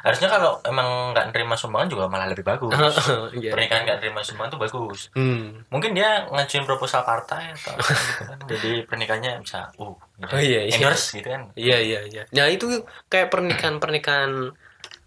harusnya 0.06 0.30
kalau 0.30 0.62
emang 0.62 0.86
nggak 1.10 1.34
nerima 1.34 1.52
sumbangan 1.52 1.90
juga 1.90 2.06
malah 2.06 2.24
lebih 2.24 2.46
bagus 2.46 2.70
Iya. 3.34 3.50
pernikahan 3.50 3.82
nggak 3.82 3.98
nerima 3.98 4.22
sumbangan 4.22 4.54
tuh 4.54 4.60
bagus 4.60 5.00
Hmm. 5.12 5.66
mungkin 5.66 5.90
dia 5.92 6.22
ngajuin 6.26 6.62
proposal 6.62 7.02
partai 7.02 7.50
atau 7.50 7.74
gitu 7.74 8.22
kan. 8.22 8.38
jadi 8.50 8.70
pernikahannya 8.84 9.42
bisa 9.42 9.66
uh 9.74 9.90
gitu. 10.16 10.30
Oh, 10.30 10.38
iya, 10.38 10.60
iya. 10.62 10.72
endorse 10.72 11.06
gitu 11.12 11.26
kan 11.26 11.42
Iya 11.52 11.78
iya 11.80 12.00
iya. 12.06 12.22
Nah 12.30 12.46
itu 12.46 12.70
kayak 13.04 13.28
pernikahan 13.28 13.76
pernikahan 13.76 14.54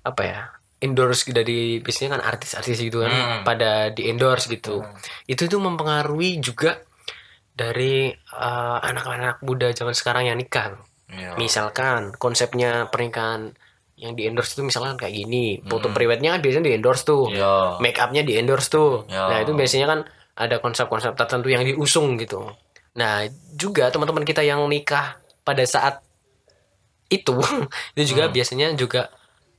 apa 0.01 0.21
ya 0.21 0.41
endorse 0.77 1.27
dari 1.29 1.79
biasanya 1.79 2.09
kan 2.13 2.23
artis-artis 2.25 2.77
gitu 2.77 2.99
kan 2.99 3.09
Hmm. 3.09 3.41
pada 3.41 3.89
di 3.89 4.03
endorse 4.05 4.47
gitu. 4.47 4.83
Itu 5.25 5.47
tuh 5.47 5.59
mempengaruhi 5.59 6.39
juga 6.39 6.83
dari 7.51 8.07
eh, 8.13 8.77
anak-anak 8.81 9.39
muda 9.41 9.71
zaman 9.71 9.91
sekarang 9.91 10.27
yang 10.27 10.35
nikah. 10.35 10.75
Iya. 11.07 11.35
Misalkan 11.35 12.13
konsepnya 12.13 12.87
pernikahan 12.87 13.55
yang 13.99 14.15
di 14.15 14.23
endorse 14.25 14.55
itu 14.55 14.63
misalkan 14.63 14.95
kayak 14.95 15.11
gini, 15.13 15.59
foto 15.61 15.91
Hmm. 15.91 15.95
kan 15.95 16.39
biasanya 16.39 16.65
di 16.65 16.73
endorse 16.73 17.03
tuh, 17.03 17.27
Iya. 17.27 17.77
make 17.77 17.99
upnya 17.99 18.23
di 18.23 18.39
endorse 18.39 18.71
tuh. 18.71 19.03
Ya. 19.05 19.27
Nah 19.27 19.37
itu 19.43 19.51
biasanya 19.51 19.85
kan 19.85 19.99
ada 20.33 20.55
konsep-konsep 20.57 21.13
tertentu 21.13 21.51
yang 21.51 21.61
diusung 21.61 22.15
gitu. 22.15 22.47
Nah 22.95 23.27
juga 23.53 23.91
teman-teman 23.91 24.23
kita 24.23 24.39
yang 24.39 24.63
nikah 24.65 25.19
pada 25.43 25.61
saat 25.63 25.99
itu 27.09 27.35
itu 27.97 28.15
juga 28.15 28.29
Hmm. 28.29 28.33
biasanya 28.33 28.67
juga 28.73 29.09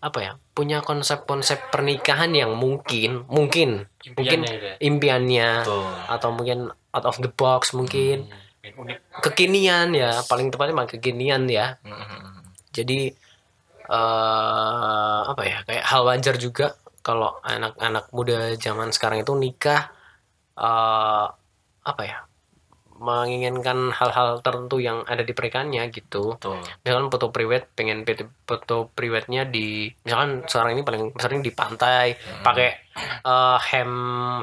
apa 0.00 0.18
ya 0.18 0.32
punya 0.50 0.80
konsep-konsep 0.80 1.68
pernikahan 1.68 2.32
yang 2.32 2.56
mungkin 2.56 3.28
mungkin 3.28 3.84
mungkin 4.16 4.38
Impiannya 4.40 4.48
gitu 4.48 4.64
ya. 4.64 4.76
impiannya 4.80 5.48
Betul. 5.60 5.84
atau 6.08 6.28
mungkin 6.32 6.58
out 6.90 7.04
of 7.04 7.20
the 7.20 7.28
box 7.28 7.76
mungkin 7.76 8.32
unik. 8.64 9.20
kekinian 9.20 9.92
ya 9.92 10.24
paling 10.24 10.48
tepatnya 10.48 10.72
mah 10.74 10.88
kekinian 10.88 11.44
ya 11.44 11.76
Mhm. 11.84 12.48
jadi 12.72 13.12
eh 13.90 15.20
apa 15.26 15.42
ya 15.42 15.58
kayak 15.66 15.84
hal 15.84 16.02
wajar 16.06 16.34
juga 16.38 16.66
kalau 17.02 17.42
anak-anak 17.42 18.06
muda 18.12 18.54
zaman 18.56 18.94
sekarang 18.94 19.20
itu 19.20 19.32
nikah 19.34 19.90
eh 20.54 21.26
apa 21.82 22.02
ya 22.04 22.18
menginginkan 23.00 23.88
hal-hal 23.90 24.44
tertentu 24.44 24.76
yang 24.76 25.00
ada 25.08 25.24
di 25.24 25.32
pernikahannya 25.32 25.88
gitu 25.88 26.36
Betul. 26.36 26.60
misalkan 26.84 27.08
foto 27.08 27.26
priwet 27.32 27.72
pengen 27.72 28.04
foto 28.44 28.92
priwetnya 28.92 29.48
di 29.48 29.88
misalkan 30.04 30.44
sekarang 30.44 30.76
ini 30.76 30.82
paling 30.84 31.02
sering 31.16 31.40
di 31.40 31.48
pantai 31.50 32.12
Hmm. 32.20 32.44
pakai 32.44 32.68
eh, 33.24 33.58
hem 33.72 33.92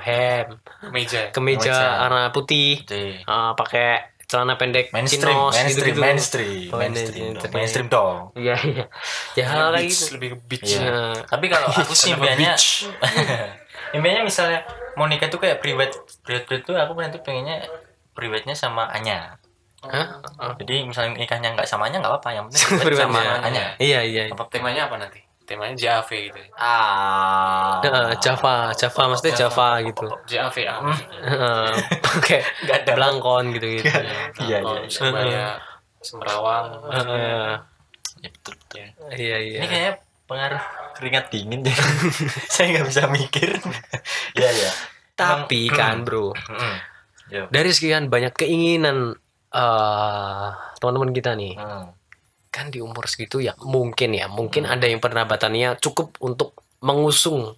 hem 0.02 0.48
meja 0.90 1.30
kemeja 1.30 1.70
Kemeja. 1.70 2.02
warna 2.02 2.24
putih 2.34 2.82
Jadi 2.82 3.22
eh, 3.22 3.52
pakai 3.54 4.17
celana 4.28 4.60
pendek 4.60 4.92
mainstream, 4.92 5.24
chinos 5.24 5.56
mainstream, 5.56 5.96
gitu-gitu. 5.96 6.02
mainstream, 6.04 6.68
Oh, 6.68 6.78
mainstream, 6.78 7.08
dong. 7.08 7.24
mainstream. 7.32 7.54
mainstream 7.56 7.88
dong. 7.88 8.18
iya 8.36 8.56
iya 8.60 8.86
ya 9.34 9.46
hal 9.48 9.72
kayak 9.72 9.88
gitu 9.88 10.04
lebih 10.20 10.30
ke 10.30 10.38
beach. 10.46 10.72
Nah, 10.78 11.16
Tapi 11.24 11.46
kalau 11.48 11.68
aku 11.70 11.92
sih 11.92 12.12
impiannya, 12.12 12.52
impiannya 13.96 14.24
misalnya 14.24 14.60
mau 14.94 15.08
nikah 15.08 15.28
tuh 15.28 15.40
kayak 15.40 15.58
priwet, 15.58 15.96
priwet 16.22 16.44
priwet 16.44 16.64
tuh 16.64 16.76
aku 16.76 16.92
nanti 16.98 17.18
pengennya 17.20 17.64
priwetnya 18.12 18.52
sama 18.52 18.92
Anya. 18.92 19.40
Hah? 19.80 20.20
Oh. 20.42 20.52
Jadi 20.58 20.84
misalnya 20.84 21.16
nikahnya 21.16 21.54
nggak 21.54 21.64
sama 21.64 21.88
Anya 21.88 22.02
nggak 22.02 22.12
apa-apa, 22.12 22.30
yang 22.34 22.46
penting 22.50 23.00
sama. 23.08 23.22
Anya. 23.40 23.78
iya 23.80 24.04
iya 24.04 24.28
iya. 24.28 24.34
apa 24.34 24.44
temanya 24.50 24.90
apa 24.90 25.00
nanti 25.00 25.24
temanya 25.48 25.74
JAV 25.74 26.10
gitu 26.28 26.42
Ah. 26.54 27.80
Java 28.20 28.70
Java 28.74 29.02
maksudnya 29.08 29.36
Java 29.38 29.80
gitu 29.82 30.08
JAV 30.28 30.56
ya 30.60 30.76
Eh, 31.24 31.74
pakai 32.06 32.40
Nggak 32.62 32.78
ada. 32.78 32.92
belangkon 32.94 33.44
gitu 33.56 33.68
gitu 33.74 33.88
Iya, 34.44 34.58
iya. 35.24 35.48
Semerawang 35.98 36.66
Eh, 36.92 37.56
Ya, 38.18 38.30
betul, 38.30 38.54
betul. 38.60 38.86
iya 39.14 39.38
iya 39.40 39.60
Ini 39.62 39.68
kayaknya 39.68 39.94
pengaruh 40.26 40.64
keringat 40.94 41.26
dingin 41.30 41.62
deh. 41.62 41.78
Saya 42.52 42.66
nggak 42.74 42.86
bisa 42.90 43.04
mikir. 43.08 43.50
Iya 44.38 44.50
ya. 44.52 44.72
tapi 45.14 45.66
kan 45.68 46.04
bro 46.04 46.30
Ya. 47.28 47.44
dari 47.48 47.70
sekian 47.70 48.08
banyak 48.08 48.32
keinginan 48.34 49.16
eh 49.50 50.48
teman-teman 50.78 51.12
kita 51.12 51.34
nih 51.34 51.56
Hmm. 51.56 51.97
Kan 52.58 52.74
di 52.74 52.82
umur 52.82 53.06
segitu 53.06 53.38
ya 53.38 53.54
mungkin 53.62 54.18
ya 54.18 54.26
mungkin 54.26 54.66
ada 54.66 54.90
yang 54.90 54.98
pernabatannya 54.98 55.78
cukup 55.78 56.18
untuk 56.18 56.58
mengusung 56.82 57.54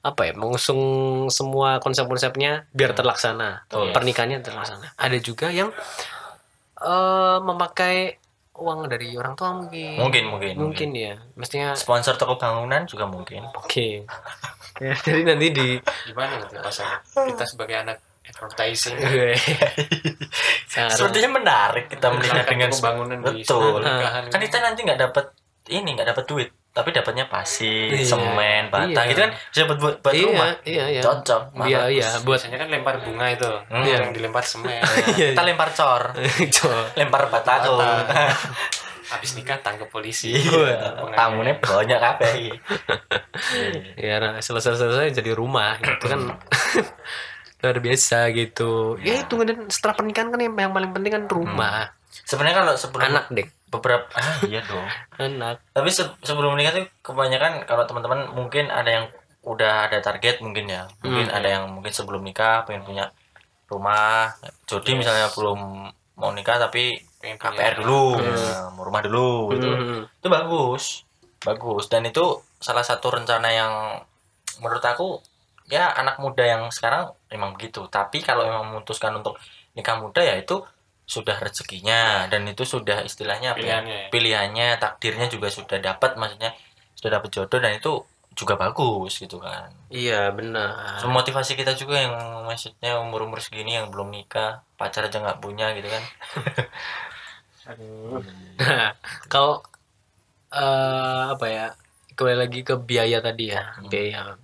apa 0.00 0.32
ya 0.32 0.32
mengusung 0.32 0.80
semua 1.28 1.76
konsep-konsepnya 1.84 2.64
biar 2.72 2.96
terlaksana 2.96 3.68
Betul. 3.68 3.92
pernikahannya 3.92 4.40
terlaksana. 4.40 4.96
Ada 4.96 5.18
juga 5.20 5.52
yang 5.52 5.68
eh 6.80 7.38
memakai 7.44 8.16
uang 8.56 8.88
dari 8.88 9.12
orang 9.16 9.36
tua 9.36 9.52
mungkin. 9.56 10.00
Mungkin, 10.00 10.24
mungkin, 10.32 10.52
mungkin 10.56 10.88
ya 10.96 11.20
mestinya 11.36 11.76
Sponsor 11.76 12.16
toko 12.16 12.40
bangunan 12.40 12.88
juga 12.88 13.04
mungkin. 13.08 13.44
oke. 13.52 14.08
Ya, 14.80 14.96
jadi 15.06 15.20
nanti 15.28 15.46
di 15.52 15.68
gimana 16.08 16.40
nanti 16.40 16.56
pasarnya 16.56 17.04
kita 17.04 17.44
sebagai 17.44 17.76
anak 17.76 17.98
advertising 18.24 18.96
Sangat- 20.82 20.96
Sepertinya 20.96 21.30
menarik 21.34 21.84
kita 21.86 22.06
menikah 22.08 22.44
dengan 22.44 22.68
toko 22.68 22.82
bangunan 22.82 23.18
di 23.18 23.30
betul. 23.36 23.72
pernikahan 23.76 24.22
Kan 24.26 24.40
kita 24.40 24.56
nanti 24.60 24.80
nggak 24.82 25.00
dapat 25.00 25.24
ini 25.68 25.88
nggak 25.92 26.08
dapat 26.08 26.24
duit, 26.24 26.48
tapi 26.68 26.88
dapatnya 26.90 27.26
pasir, 27.26 27.92
Iya. 27.92 28.02
semen, 28.02 28.62
bata, 28.68 28.90
Iya. 28.90 29.06
gitu 29.06 29.20
kan 29.20 29.30
bisa 29.46 29.60
buat 29.64 29.78
buat, 29.78 29.96
buat 30.00 30.12
iya 30.12 30.24
rumah. 30.24 30.50
iya 30.64 30.84
iya 30.88 31.00
Cocok. 31.00 31.42
iya 31.62 31.80
iya 31.86 32.08
buat 32.16 32.34
biasanya 32.34 32.58
kan 32.58 32.68
lempar 32.68 32.94
bunga 32.98 33.26
itu 33.28 33.50
Hmm. 33.68 33.84
yang 33.84 34.10
dilempar 34.10 34.42
semen 34.42 34.80
Iya, 35.14 35.30
Kita 35.30 35.42
lempar 35.42 35.70
cor, 35.70 36.02
lempar 36.98 37.22
batako. 37.28 37.78
habis 39.10 39.34
nikah 39.34 39.58
tangkap 39.58 39.86
polisi 39.86 40.30
Iya, 40.32 41.02
tamunya 41.12 41.54
banyak 41.56 41.98
kabeh. 41.98 42.34
ya 43.96 44.16
nah, 44.16 44.38
selesai 44.38 44.74
selesai 44.76 45.10
jadi 45.12 45.30
rumah 45.32 45.74
gitu 45.78 46.06
kan 46.06 46.20
luar 47.60 47.78
biasa 47.78 48.18
gitu 48.30 48.96
ya 48.98 49.20
itu 49.20 49.30
kemudian 49.30 49.66
setelah 49.66 49.94
pernikahan 49.94 50.28
kan 50.28 50.38
yang, 50.38 50.54
yang 50.54 50.72
paling 50.72 50.90
penting 50.90 51.12
kan 51.12 51.24
rumah 51.26 51.92
Sebenarnya 52.10 52.56
kalau 52.58 52.74
sebelum 52.74 53.06
anak 53.06 53.30
deh 53.30 53.46
beberapa 53.68 54.02
ah 54.12 54.42
iya 54.42 54.58
dong. 54.62 54.82
anak 55.30 55.62
Tapi 55.70 55.88
se- 55.88 56.18
sebelum 56.20 56.52
menikah 56.52 56.74
tuh 56.74 56.86
kebanyakan 57.00 57.62
kalau 57.64 57.86
teman-teman 57.86 58.26
mungkin 58.28 58.66
ada 58.66 58.90
yang 58.90 59.06
udah 59.40 59.86
ada 59.86 59.98
target 60.00 60.38
mungkin 60.40 60.66
ya. 60.66 60.90
Mungkin 61.00 61.26
Hmm. 61.26 61.36
ada 61.38 61.48
yang 61.48 61.64
mungkin 61.70 61.88
sebelum 61.88 62.20
nikah 62.20 62.66
pengen 62.66 62.82
punya 62.82 63.14
rumah. 63.66 64.34
Jody 64.64 64.94
misalnya 64.96 65.30
belum 65.30 65.86
mau 66.16 66.30
nikah 66.30 66.58
tapi 66.58 66.98
Pengen 67.16 67.38
punya- 67.38 67.62
KPR 67.62 67.74
dulu, 67.78 68.02
Hmm. 68.16 68.34
nah, 68.34 68.66
mau 68.72 68.82
rumah 68.82 69.02
dulu 69.02 69.30
gitu. 69.54 69.70
Hmm. 69.70 70.02
Itu 70.10 70.26
bagus. 70.28 70.84
Bagus 71.40 71.86
dan 71.86 72.02
itu 72.04 72.26
salah 72.58 72.82
satu 72.82 73.06
rencana 73.08 73.48
yang 73.48 73.72
menurut 74.58 74.82
aku 74.82 75.22
ya 75.70 75.94
anak 75.94 76.18
muda 76.18 76.42
yang 76.42 76.68
sekarang 76.74 77.14
memang 77.30 77.54
begitu. 77.54 77.86
Tapi 77.86 78.20
kalau 78.20 78.44
memang 78.44 78.74
memutuskan 78.74 79.14
untuk 79.16 79.38
nikah 79.78 79.96
muda 80.02 80.20
ya 80.20 80.36
itu 80.36 80.60
sudah 81.06 81.38
rezekinya. 81.38 82.26
Dan 82.26 82.50
itu 82.50 82.66
sudah 82.66 83.06
istilahnya 83.06 83.54
apa 83.54 83.62
ya? 83.62 83.80
Pilihannya 83.80 83.96
ya. 83.96 84.08
pilihannya 84.10 84.68
takdirnya 84.82 85.26
juga 85.30 85.48
sudah 85.48 85.78
dapat 85.78 86.18
maksudnya 86.18 86.50
sudah 86.98 87.16
dapat 87.16 87.30
jodoh 87.32 87.58
dan 87.62 87.78
itu 87.78 88.02
juga 88.34 88.54
bagus 88.54 89.18
gitu 89.18 89.42
kan. 89.42 89.70
Iya 89.90 90.30
benar. 90.30 91.02
So, 91.02 91.10
motivasi 91.10 91.58
kita 91.58 91.74
juga 91.74 91.98
yang 91.98 92.14
maksudnya 92.46 93.02
umur 93.02 93.26
umur 93.26 93.42
segini 93.42 93.74
yang 93.74 93.90
belum 93.90 94.14
nikah 94.14 94.62
pacar 94.78 95.06
aja 95.10 95.18
nggak 95.18 95.42
punya 95.42 95.74
gitu 95.74 95.88
kan. 95.90 96.04
Nah, 97.70 98.90
kalau 99.32 99.62
eh 100.50 101.22
apa 101.30 101.46
ya 101.46 101.66
kembali 102.18 102.38
lagi 102.42 102.60
ke 102.66 102.74
biaya 102.74 103.22
tadi 103.22 103.54
ya 103.54 103.62
biaya 103.86 104.34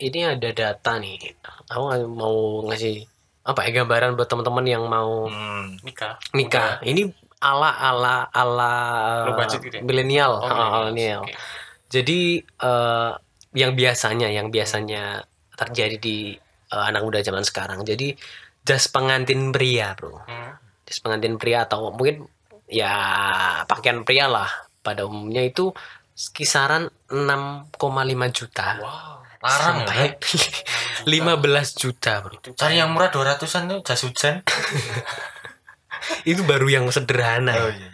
ini 0.00 0.20
ada 0.24 0.48
data 0.50 0.96
nih. 0.96 1.36
Aku 1.68 1.92
mau 2.08 2.64
ngasih 2.66 3.04
apa 3.44 3.64
ya 3.68 3.82
gambaran 3.82 4.16
buat 4.16 4.28
teman-teman 4.28 4.66
yang 4.66 4.84
mau 4.88 5.28
hmm. 5.28 5.84
nikah. 5.84 6.16
nikah. 6.32 6.80
Ini 6.80 7.08
ala 7.40 7.72
ala 7.72 8.28
ala 8.32 8.74
gitu 9.48 9.80
ya? 9.80 9.82
milenial. 9.84 10.40
Oh, 10.40 10.88
milenial. 10.88 11.24
jadi 11.88 12.40
eh, 12.44 13.10
yang 13.56 13.72
biasanya 13.76 14.28
yang 14.30 14.48
biasanya 14.48 15.24
terjadi 15.56 15.96
di 16.00 16.16
eh, 16.72 16.84
anak 16.84 17.04
muda 17.04 17.20
zaman 17.20 17.44
sekarang. 17.44 17.84
Jadi 17.84 18.16
jas 18.64 18.88
pengantin 18.88 19.52
pria 19.52 19.92
bro. 19.96 20.20
Hmm. 20.24 20.56
jas 20.84 20.98
pengantin 21.00 21.38
pria 21.38 21.64
atau 21.64 21.92
mungkin 21.92 22.28
ya 22.68 22.92
pakaian 23.68 24.04
pria 24.04 24.28
lah. 24.28 24.48
Pada 24.80 25.04
umumnya 25.04 25.44
itu 25.44 25.76
kisaran 26.32 26.88
6,5 27.12 27.76
juta. 28.32 28.80
Wow 28.80 29.19
larang 29.40 29.88
ya 29.88 29.88
sampai 29.88 30.08
15 31.08 31.80
juta 31.80 32.12
bro 32.20 32.36
cari 32.54 32.76
yang 32.76 32.92
murah 32.92 33.08
200an 33.08 33.62
tuh 33.72 33.80
jas 33.80 34.02
hujan 34.04 34.44
itu 36.30 36.40
baru 36.44 36.68
yang 36.68 36.84
sederhana 36.92 37.56
ya. 37.56 37.68
iya. 37.72 37.90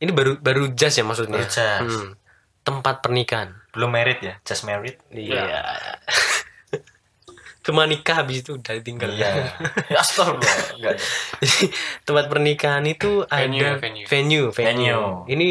ini 0.00 0.10
baru 0.12 0.40
baru 0.40 0.72
jas 0.72 0.96
ya 0.96 1.04
maksudnya 1.04 1.44
Baru 1.44 1.52
jas. 1.52 1.84
Hmm. 1.84 2.16
tempat 2.64 3.04
pernikahan 3.04 3.52
belum 3.76 3.92
merit 3.92 4.18
ya 4.24 4.34
just 4.40 4.64
merit 4.64 4.96
iya 5.12 5.68
cuma 7.68 7.84
nikah 7.84 8.24
habis 8.24 8.40
itu 8.40 8.56
udah 8.56 8.72
tinggal 8.80 9.12
iya 9.12 9.52
ya 9.92 10.00
astagfirullah 10.00 10.56
ada. 10.80 10.96
Jadi, 11.44 11.68
tempat 12.08 12.24
pernikahan 12.32 12.84
itu 12.88 13.28
Venue, 13.28 13.60
ada 13.60 13.76
venue. 13.76 14.06
venue, 14.08 14.48
venue. 14.48 14.88
Venue. 14.88 15.28
Ini 15.28 15.48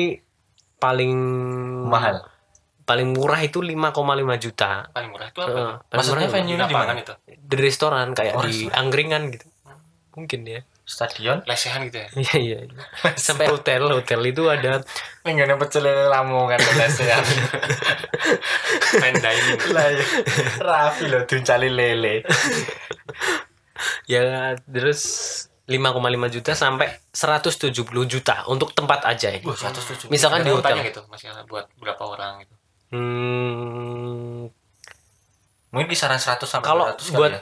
paling 0.82 1.14
mahal 1.86 2.26
Paling 2.88 3.12
murah 3.12 3.44
itu 3.44 3.60
5,5 3.60 3.76
juta. 4.40 4.88
paling 4.90 5.12
murah 5.12 5.28
itu 5.28 5.40
apa 5.44 5.52
paling 5.52 5.92
Maksudnya 5.92 6.24
murah 6.24 6.34
venue 6.34 6.56
di 6.58 6.74
mana 6.74 6.94
itu 6.96 7.14
di 7.28 7.56
restoran 7.60 8.08
kayak 8.16 8.34
Oh, 8.34 8.42
di 8.42 8.64
restoran. 8.64 8.80
angkringan 8.80 9.22
gitu. 9.30 9.48
Mungkin 10.16 10.40
ya. 10.48 10.62
stadion 10.88 11.44
lesehan 11.44 11.84
gitu 11.84 12.00
ya 12.00 12.08
Iya 12.16 12.36
iya. 12.40 12.58
iya. 12.64 12.84
Sampai 13.20 13.52
hotel 13.52 13.92
hotel 13.92 14.24
itu 14.24 14.48
ada 14.48 14.80
pengen 15.20 15.52
pecel 15.60 15.84
lele 15.84 16.08
lamongan 16.08 16.56
ya 16.56 17.20
fine 18.96 19.20
dining 19.20 19.60
lah 19.68 19.88
ya 19.92 20.06
rapi 20.64 21.12
loh 21.12 21.28
tuncali 21.28 21.68
lele 21.68 22.24
ya 24.08 24.56
terus 24.64 25.02
5,5 25.68 26.00
juta 26.32 26.56
sampai 26.56 26.88
170 27.12 27.84
juta 28.08 28.48
untuk 28.48 28.72
tempat 28.72 29.04
aja 29.04 29.28
ya. 29.36 29.44
Wah, 29.44 29.52
170. 29.52 30.08
Misalkan 30.08 30.48
di 30.48 30.56
hotel. 30.56 30.80
gitu 30.80 31.04
masih 31.12 31.28
buat 31.44 31.68
berapa 31.76 32.00
orang 32.08 32.48
gitu 32.48 32.56
Hmm, 32.90 34.48
Mungkin 35.68 35.88
kisaran 35.88 36.16
100 36.16 36.48
sampai 36.48 36.64
Kalau 36.66 36.86
200 36.90 37.04
kali 37.04 37.18
buat- 37.18 37.34
ya. 37.34 37.42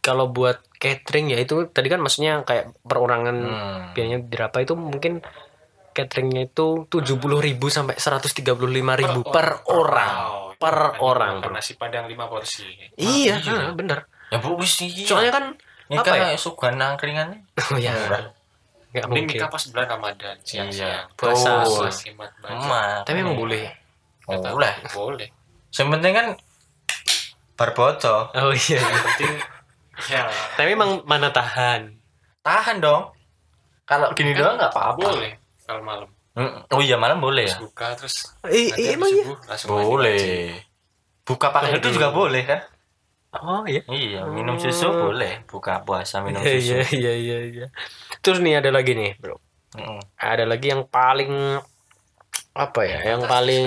kalau 0.00 0.26
buat 0.28 0.58
catering 0.76 1.26
ya 1.28 1.38
itu 1.38 1.66
tadi 1.66 1.88
kan 1.88 1.98
maksudnya 1.98 2.40
kayak 2.42 2.76
perorangan 2.80 3.36
Hmm. 3.36 3.82
biayanya 3.90 4.20
berapa 4.20 4.56
itu 4.60 4.74
mungkin 4.74 5.24
cateringnya 5.90 6.46
itu 6.46 6.84
70.000 6.86 7.40
sampai 7.68 7.96
135.000 7.96 9.22
per, 9.24 9.62
orang 9.64 10.12
Wow, 10.14 10.38
per 10.54 10.76
orang 11.00 11.34
bro. 11.40 11.50
nasi 11.50 11.74
padang 11.74 12.04
5 12.04 12.26
porsi 12.26 12.66
iya 12.94 13.34
ah, 13.34 13.40
iya. 13.40 13.72
bener 13.72 14.04
Ya 14.28 14.38
bu 14.38 14.54
wis 14.56 14.74
iki. 14.76 15.04
soalnya 15.04 15.30
kan 15.32 15.44
nikah 15.86 16.02
apa 16.04 16.12
ya? 16.12 16.22
kayak 16.28 16.38
suguhan 16.38 16.74
angkringan 16.76 17.28
oh 17.64 17.78
ya 17.80 17.94
Murah. 17.94 18.24
nggak 18.90 19.04
mending 19.04 19.08
mungkin 19.24 19.36
nikah 19.36 19.48
pas 19.48 19.62
bulan 19.64 19.86
ramadan 19.88 20.36
siang-siang 20.40 21.06
Puasa. 21.12 21.62
Hemat 22.02 22.30
budget. 22.36 22.50
Emak. 22.52 23.00
tapi 23.04 23.18
emang 23.18 23.36
boleh 23.36 23.64
Oh, 23.64 23.83
Nggak 24.26 24.40
tahu. 24.40 24.52
boleh. 24.52 24.74
boleh 24.90 25.28
Yang 25.70 25.88
penting 25.90 26.12
kan 26.12 26.26
barboto. 27.54 28.16
oh 28.32 28.52
iya 28.52 28.78
yang 28.78 29.02
penting 29.04 29.32
ya 30.04 30.22
tapi 30.52 30.70
emang 30.70 31.02
mana 31.04 31.30
tahan 31.30 31.94
tahan 32.40 32.76
dong 32.78 33.14
kalau 33.84 34.10
gini 34.12 34.32
Kan 34.32 34.38
doang 34.40 34.56
nggak 34.58 34.72
apa-apa 34.72 35.00
boleh 35.08 35.32
kalau 35.60 35.82
malam 35.82 36.10
Mm, 36.34 36.66
oh 36.66 36.82
iya 36.82 36.98
malam 36.98 37.22
boleh 37.22 37.46
ya 37.46 37.54
terus 37.54 37.62
buka 37.62 37.86
terus 37.94 38.16
Eh, 38.42 38.74
eh, 38.74 38.98
emang 38.98 39.06
iya? 39.06 39.22
subuh 39.54 39.86
boleh 39.86 40.50
buka 41.22 41.46
pakai 41.48 41.78
itu 41.78 41.94
juga 41.94 42.10
boleh 42.10 42.42
kan 42.42 42.58
Oh 43.34 43.62
iya. 43.62 43.86
iya 43.86 44.26
minum 44.26 44.58
susu 44.58 44.82
Oh. 44.84 45.10
boleh 45.10 45.46
buka 45.46 45.78
puasa 45.80 46.26
minum 46.26 46.42
Iya 46.42 46.58
susu 46.58 46.74
iya 46.74 46.82
iya 46.90 47.12
iya 47.14 47.38
iya. 47.46 47.66
Terus 48.18 48.38
nih 48.38 48.58
ada 48.58 48.70
lagi 48.70 48.94
nih, 48.94 49.14
Bro. 49.14 49.38
Mm. 49.74 50.02
Ada 50.16 50.42
lagi 50.44 50.66
yang 50.70 50.82
paling 50.84 51.30
apa 52.54 52.80
ya? 52.86 52.98
Yang 53.02 53.22
paling 53.26 53.66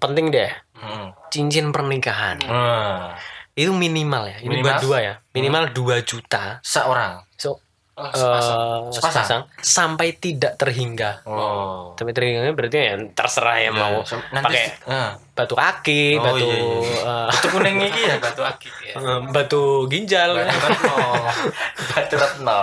penting 0.00 0.32
deh. 0.32 0.50
Mm. 0.80 1.06
Cincin 1.28 1.66
pernikahan. 1.70 2.40
Nah, 2.40 3.12
Itu 3.56 3.72
minimal 3.72 4.28
ya. 4.28 4.36
Ini 4.40 4.48
Minimal? 4.52 4.68
buat 4.68 4.84
dua 4.84 4.98
ya. 5.00 5.14
Minimal 5.32 5.64
2 5.72 6.04
juta. 6.04 6.60
seorang 6.60 7.24
Oh, 7.96 8.04
eh, 8.04 8.12
sepasang. 8.12 8.60
Sepasang? 8.86 9.24
sepasang 9.24 9.42
sampai 9.58 10.08
tidak 10.14 10.54
terhingga. 10.54 11.24
oh 11.24 11.96
Sampai 11.96 12.12
terhingga 12.12 12.52
berarti 12.52 12.76
ya 12.76 12.92
terserah 13.10 13.56
ya 13.56 13.70
mau 13.70 14.04
So, 14.04 14.20
nanti 14.30 14.52
pakai 14.52 14.64
eh, 14.84 15.10
batu 15.32 15.54
kaki, 15.54 16.04
Oh, 16.14 16.22
batu 16.22 16.44
iya, 16.44 16.56
iya. 16.60 17.16
eh, 17.24 17.28
itu 17.32 17.46
kuning 17.48 17.76
ini 17.82 18.00
ya 18.04 18.16
batu 18.26 18.42
akik 18.42 18.74
ya 18.82 18.94
eh, 18.94 19.20
batu 19.26 19.62
ginjal. 19.86 20.36
batu 21.88 22.14
retno 22.20 22.58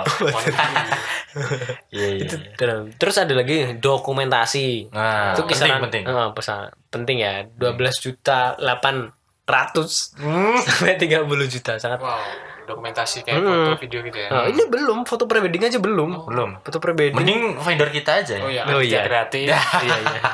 iya 1.90 2.08
iya 2.14 2.30
Terus- 2.54 2.94
Terus 2.94 3.16
ada 3.16 3.34
lagi 3.34 3.74
dokumentasi. 3.74 4.90
nah 4.90 5.34
itu 5.34 5.42
kisaran 5.44 5.82
penting, 5.82 6.06
penting. 6.06 6.14
eh, 6.14 6.30
pesan- 6.30 6.70
penting 6.88 7.16
ya 7.18 7.42
12 7.50 7.74
juta 8.00 8.54
800 8.54 10.14
Hmm. 10.14 10.56
sampai 10.58 10.94
30 10.94 11.26
juta 11.50 11.74
sangat 11.74 11.98
wow 11.98 12.22
dokumentasi 12.64 13.22
kayak 13.22 13.38
Hmm. 13.38 13.70
foto 13.70 13.76
video 13.78 13.98
gitu 14.02 14.16
ya. 14.16 14.28
Nah, 14.28 14.44
ini 14.46 14.62
belum 14.64 15.04
foto 15.04 15.24
prewedding 15.24 15.62
aja 15.62 15.78
belum. 15.78 16.26
Belum. 16.26 16.50
Foto 16.60 16.76
prewedding. 16.78 17.14
Mending 17.14 17.40
vendor 17.56 17.88
kita 17.88 18.20
aja 18.20 18.34
oh 18.40 18.48
ya 18.48 18.64
iya 18.64 18.66
Oh, 18.66 18.76
oh, 18.76 18.82
iya. 18.82 19.00
kreatif. 19.04 19.46
Iya 19.84 19.96
iya. 20.00 20.20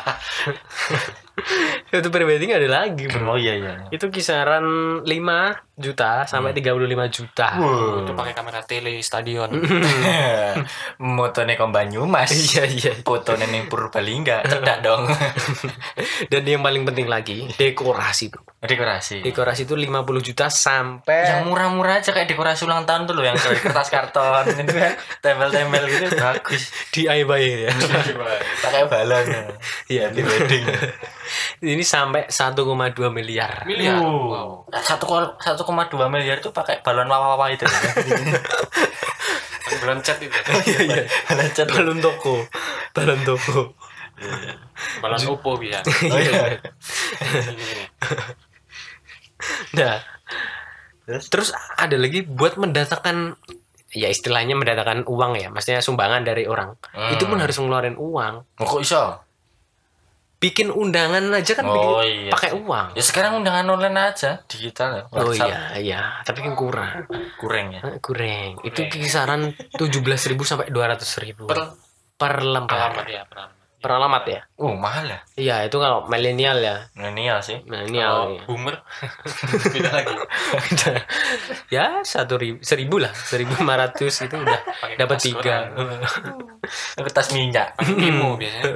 Foto 1.90 2.08
prewedding 2.08 2.50
ada 2.52 2.68
lagi 2.68 3.04
bro. 3.06 3.26
Oh 3.26 3.36
iya 3.36 3.56
iya. 3.56 3.72
Itu 3.88 4.08
kisaran 4.08 4.64
5 5.02 5.04
juta 5.80 6.22
sampai 6.24 6.52
35 6.52 6.76
juta. 7.10 7.48
Itu 7.98 8.12
pakai 8.12 8.32
kamera 8.32 8.60
tele 8.62 9.00
stadion. 9.00 9.48
Motone 11.00 11.56
kom 11.56 11.70
Banyumas? 11.70 12.30
Iya 12.50 12.64
iya. 12.66 12.92
Foto 13.00 13.34
neneng 13.34 13.66
Purbalingga 13.66 14.42
cedak 14.42 14.82
dong. 14.82 15.06
Dan 16.30 16.42
yang 16.42 16.60
paling 16.60 16.82
penting 16.82 17.06
lagi 17.06 17.46
dekorasi 17.50 18.28
bro. 18.28 18.42
Dekorasi. 18.60 19.22
Dekorasi 19.22 19.64
itu 19.64 19.72
50 19.72 19.88
juta 20.20 20.46
sampai 20.46 21.24
yang 21.26 21.48
murah-murah 21.48 21.96
aja 21.96 22.12
kayak 22.12 22.28
dekorasi 22.28 22.66
ulang 22.66 22.84
tahun 22.84 23.08
tuh 23.08 23.14
loh 23.14 23.24
yang 23.24 23.32
dari 23.32 23.56
kertas 23.56 23.88
karton 23.88 24.44
gitu 24.52 24.72
kan 24.74 24.92
tempel-tempel 25.20 25.82
gitu 25.86 26.06
bagus. 26.12 26.62
DIY 26.92 27.42
ya. 27.64 27.72
Pakai 28.60 28.84
balon. 28.84 29.26
Iya, 29.86 30.12
di 30.12 30.20
wedding. 30.20 30.64
Ini 31.62 31.80
sampai 31.80 32.26
1,2 32.26 32.66
miliar. 33.08 33.64
Miliar? 33.64 33.96
Wow. 33.96 34.66
Satu 34.76 35.04
kol- 35.06 35.36
satu 35.38 35.62
miliar 35.72 36.38
itu 36.38 36.50
pakai 36.50 36.82
balon 36.84 37.08
wawa-wawa 37.08 37.50
itu. 37.52 37.64
Belum 39.80 39.98
cat 40.04 40.18
itu. 40.20 40.34
Iya 40.66 40.80
iya. 40.84 41.02
Balon 41.30 41.50
cat. 41.54 41.66
Balon 41.70 41.98
toko. 42.02 42.34
Balon 42.92 43.20
toko. 43.24 43.60
Balon 45.00 45.22
opo 45.32 45.56
bisa. 45.56 45.80
Oh 45.84 46.18
iya. 46.20 46.60
Nah 49.76 49.96
Terus? 51.10 51.26
terus 51.26 51.50
ada 51.74 51.96
lagi 51.98 52.22
buat 52.22 52.54
mendatangkan 52.54 53.34
ya 53.90 54.06
istilahnya 54.06 54.54
mendatangkan 54.54 55.10
uang 55.10 55.42
ya 55.42 55.50
maksudnya 55.50 55.82
sumbangan 55.82 56.22
dari 56.22 56.46
orang. 56.46 56.78
Hmm. 56.94 57.10
itu 57.10 57.26
pun 57.26 57.42
harus 57.42 57.58
ngeluarin 57.58 57.98
uang. 57.98 58.34
Oh, 58.62 58.66
kok 58.66 58.82
iso 58.84 59.18
bikin 60.40 60.72
undangan 60.72 61.20
aja 61.30 61.52
kan 61.52 61.68
Oh, 61.68 62.00
bikin- 62.00 62.26
iya. 62.26 62.30
pakai 62.32 62.56
uang. 62.56 62.96
Ya 62.96 63.02
sekarang 63.04 63.36
undangan 63.36 63.68
online 63.68 64.08
aja 64.08 64.40
digital 64.48 64.88
ya 64.96 65.02
oh 65.12 65.30
iya 65.30 65.76
iya. 65.76 66.00
Tapi 66.24 66.40
kan 66.40 66.56
kurang. 66.56 67.04
Kurang 67.36 67.76
ya? 67.76 67.80
Eh, 67.84 68.00
kurang. 68.00 68.56
Itu 68.64 68.88
kisaran 68.88 69.52
17.000 69.76 70.16
sampai 70.40 70.72
200.000 70.72 71.44
per 71.44 71.76
per 72.16 72.40
lembar. 72.40 72.96
alamat 72.96 73.06
ya 73.06 73.22
per 73.24 73.59
alamat 73.80 73.82
per 73.82 73.90
alamat 73.96 74.24
ya? 74.28 74.40
Oh 74.60 74.76
mahal 74.76 75.04
ya? 75.08 75.18
Iya 75.34 75.56
itu 75.64 75.76
kalau 75.80 76.04
milenial 76.04 76.60
ya. 76.60 76.76
Milenial 76.92 77.40
sih. 77.40 77.64
Milenial 77.64 78.12
kalau 78.12 78.36
ya. 78.36 78.42
boomer 78.44 78.76
beda 79.72 79.90
lagi. 79.90 80.14
Ya 81.72 82.04
satu 82.04 82.36
ribu 82.36 82.60
seribu 82.60 83.00
lah. 83.00 83.12
Seribu 83.16 83.56
lima 83.56 83.80
ratus 83.80 84.28
itu 84.28 84.36
udah 84.36 84.60
dapat 85.00 85.18
tiga. 85.18 85.56
kertas 86.96 87.32
minyak. 87.36 87.74
Pakai 87.74 87.94
memo 87.96 88.36
biasanya. 88.36 88.72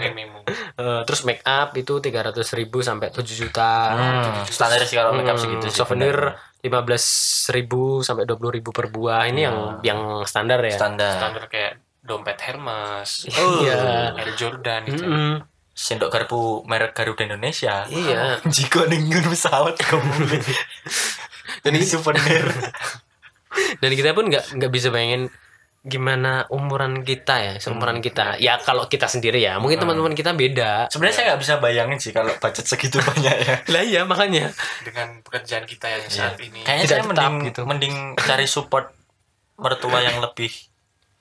Pakai 0.00 0.12
memo. 0.16 0.40
Eh, 0.76 1.00
terus 1.04 1.20
make 1.24 1.44
up 1.44 1.76
itu 1.76 2.00
tiga 2.00 2.24
ratus 2.24 2.56
ribu 2.56 2.80
sampai 2.80 3.12
7 3.12 3.22
juta. 3.26 3.72
Hmm, 3.92 4.48
standar 4.48 4.80
sih 4.82 4.96
kalau 4.96 5.12
makeup 5.12 5.36
Hmm, 5.36 5.44
segitu 5.60 5.68
sih 5.68 5.76
souvenir 5.76 6.16
lima 6.64 6.80
belas 6.82 7.04
ribu 7.52 8.00
sampai 8.02 8.24
dua 8.26 8.34
puluh 8.40 8.56
ribu 8.56 8.72
per 8.72 8.88
buah. 8.88 9.28
Ini 9.28 9.40
yang 9.46 9.56
yang 9.84 10.00
standar 10.24 10.58
ya? 10.64 10.74
Standar. 10.74 11.14
Standar 11.20 11.44
kayak 11.46 11.72
dompet 12.06 12.38
Hermes 12.40 13.26
Oh. 13.34 13.60
iya. 13.60 14.14
Air 14.14 14.32
Jordan 14.34 14.80
gitu. 14.86 15.02
Mm-mm. 15.02 15.34
sendok 15.76 16.08
garpu 16.08 16.64
merek 16.64 16.96
Garuda 16.96 17.26
Indonesia. 17.26 17.84
Iya. 17.84 18.40
Jika 18.56 18.86
ninggun 18.86 19.28
pesawat 19.28 19.76
kamu 19.76 20.40
dan 21.60 21.70
ini 21.70 21.82
itu 21.82 21.98
souvenir. 21.98 22.46
Dan 23.80 23.90
kita 23.90 24.12
pun 24.12 24.28
nggak 24.28 24.56
nggak 24.56 24.72
bisa 24.72 24.88
bayangin 24.88 25.32
gimana 25.80 26.42
umuran 26.50 27.00
kita 27.00 27.34
ya 27.38 27.52
seumuran 27.56 28.00
kita. 28.00 28.36
Ya 28.36 28.58
kalau 28.58 28.84
kita 28.84 29.06
sendiri 29.06 29.38
ya. 29.38 29.56
Mungkin 29.56 29.78
teman-teman 29.78 30.12
kita 30.12 30.32
beda. 30.32 30.90
Sebenarnya 30.90 31.14
saya 31.14 31.24
nggak 31.30 31.40
bisa 31.40 31.54
bayangin 31.56 31.98
sih 32.00 32.10
kalau 32.10 32.32
budget 32.36 32.66
segitu 32.66 32.98
banyak 33.06 33.36
ya. 33.38 33.54
Lah 33.68 33.82
iya 33.84 34.00
makanya. 34.02 34.50
Dengan 34.82 35.20
pekerjaan 35.22 35.64
kita 35.64 35.86
yang 35.88 36.02
saat 36.06 36.36
ini. 36.40 36.64
Kayaknya 36.64 36.84
Tidak 36.84 36.90
saya 36.90 37.02
tetap 37.04 37.12
mending 37.12 37.34
gitu. 37.48 37.60
mending 37.64 37.94
cari 38.18 38.46
support 38.48 38.92
mertua 39.56 40.00
yang 40.00 40.20
lebih 40.20 40.52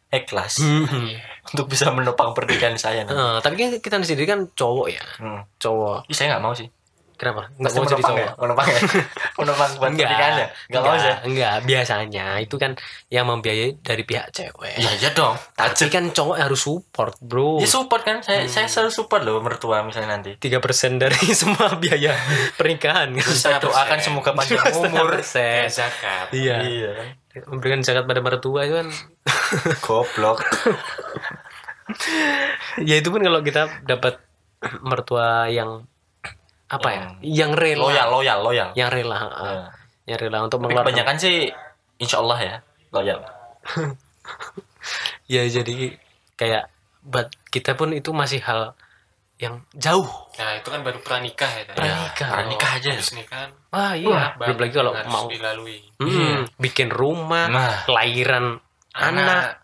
ikhlas 0.08 0.60
Mhm. 0.60 1.08
untuk 1.48 1.66
bisa 1.68 1.90
menopang 1.90 2.32
pernikahan 2.32 2.76
saya 2.76 3.04
nanti. 3.04 3.16
Eh, 3.16 3.38
tapi 3.40 3.56
kan 3.56 3.70
kita 3.78 3.96
sendiri 4.00 4.26
kan 4.26 4.50
cowok 4.50 4.88
ya? 4.88 5.04
Hmm. 5.18 5.42
cowok. 5.56 6.06
Ih, 6.06 6.14
saya 6.14 6.34
nggak 6.34 6.42
mau 6.42 6.52
sih. 6.52 6.70
Kenapa? 7.16 7.48
Nggak 7.56 7.72
mau 7.74 7.86
jadi 7.86 8.04
cowok? 8.04 8.20
ya? 8.20 8.32
Menopang 8.36 8.68
ya? 8.68 8.80
Menopang 9.40 9.70
buat 9.72 9.88
enggak 9.88 10.04
pernikahannya 10.04 10.48
nggak 10.68 10.82
mau 10.84 10.96
sih. 10.96 11.14
enggak 11.24 11.56
biasanya 11.64 12.26
itu 12.38 12.56
kan 12.56 12.72
yang 13.08 13.26
membiayai 13.26 13.80
dari 13.80 14.04
pihak 14.04 14.28
cewek. 14.30 14.76
Ya 14.76 14.92
iya 14.92 15.10
dong. 15.12 15.40
Tapi 15.54 15.72
tajam. 15.72 15.88
kan 15.90 16.04
cowok 16.12 16.38
harus 16.38 16.60
support 16.60 17.16
bro. 17.24 17.64
Ya 17.64 17.68
support 17.68 18.04
kan? 18.04 18.20
Saya 18.20 18.52
saya 18.52 18.68
selalu 18.68 18.92
support 18.92 19.24
loh 19.24 19.40
mertua 19.40 19.80
misalnya 19.82 20.12
nanti. 20.12 20.36
Tiga 20.36 20.60
persen 20.60 21.00
dari 21.00 21.16
semua 21.40 21.72
biaya 21.76 22.12
pernikahan. 22.54 23.08
Kan 23.10 23.24
Terus 23.24 23.40
saya 23.40 23.64
doakan 23.64 24.00
semoga 24.02 24.36
panjang 24.36 24.60
umur. 24.76 25.16
Persen. 25.16 25.72
Zakat. 25.72 26.36
Iya. 26.36 26.56
Iya. 26.62 26.92
Kan 27.32 27.48
memberikan 27.48 27.80
zakat 27.80 28.04
pada 28.04 28.20
mertua 28.20 28.68
itu 28.68 28.76
kan 28.76 28.92
goblok. 29.86 30.40
Ya 32.82 32.96
itu 32.98 33.08
pun 33.08 33.22
kalau 33.22 33.40
kita 33.40 33.70
dapat 33.84 34.18
mertua 34.82 35.48
yang 35.48 35.86
apa 36.66 36.88
ya? 36.90 37.02
Yang 37.22 37.52
rela. 37.56 37.82
Loyal 37.84 38.08
loyal 38.12 38.40
loyal. 38.42 38.70
Yang 38.74 38.90
rela 38.92 39.16
Ya. 39.16 39.30
uh, 39.32 39.66
yang 40.06 40.18
rela 40.20 40.38
untuk 40.42 40.58
tapi 40.58 40.64
mengeluarkan. 40.70 40.86
kebanyakan 40.92 41.16
sih 41.18 41.36
insya 41.98 42.18
Allah 42.20 42.40
ya 42.40 42.56
loyal. 42.92 43.20
Ya 45.26 45.42
jadi 45.44 45.98
kayak 46.36 46.70
buat 47.02 47.34
kita 47.50 47.74
pun 47.74 47.90
itu 47.90 48.14
masih 48.14 48.38
hal 48.40 48.78
yang 49.36 49.66
jauh. 49.74 50.06
Nah 50.38 50.56
itu 50.56 50.70
kan 50.70 50.80
baru 50.80 51.02
pranikah 51.02 51.50
ya 51.50 51.64
tadi. 51.66 51.82
Pranikah. 51.82 52.14
Kalau 52.14 52.34
Pranikah 52.38 52.72
aja. 52.72 52.92
nikah 52.94 53.26
kan 53.28 53.50
ah 53.74 53.94
iya. 53.98 54.38
Belum 54.38 54.54
banyak 54.54 54.60
lagi 54.62 54.74
kalau 54.76 54.94
mau. 55.10 55.26
dilalui. 55.26 55.82
Hmm, 55.98 56.46
bikin 56.56 56.94
rumah 56.94 57.50
Nah. 57.50 57.76
lahiran 57.90 58.62
anak. 58.96 59.62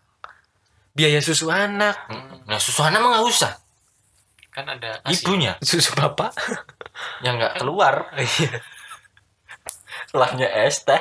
Biaya 0.91 1.23
susu 1.23 1.47
anak. 1.47 1.95
Nah 2.45 2.59
susu 2.59 2.83
anak 2.83 2.99
mah 2.99 3.09
nggak 3.15 3.27
usah. 3.27 3.53
Kan 4.51 4.67
ada 4.67 4.99
ASI. 5.07 5.23
ibunya. 5.23 5.55
Susu 5.63 5.95
bapak 5.95 6.35
yang 7.25 7.39
nggak 7.39 7.63
keluar. 7.63 8.11
Iya. 8.19 8.59
Lahnya 10.11 10.47
es 10.67 10.83
teh. 10.83 10.99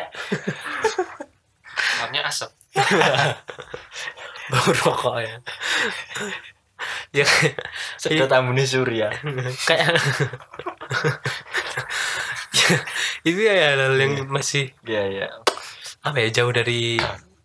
Keluarnya 1.74 2.20
asap. 2.30 2.50
Bau 4.50 4.70
rokok 4.70 5.16
ya. 5.22 5.36
Ya 7.10 7.26
sedot 7.98 8.30
ambune 8.30 8.62
surya. 8.64 9.10
Kayak 9.68 9.98
itu 13.26 13.40
ya 13.44 13.76
hal 13.76 13.94
yang 14.00 14.26
masih 14.30 14.72
iya 14.88 15.02
iya. 15.10 15.26
apa 16.00 16.16
ya 16.24 16.40
jauh 16.40 16.52
dari 16.54 16.96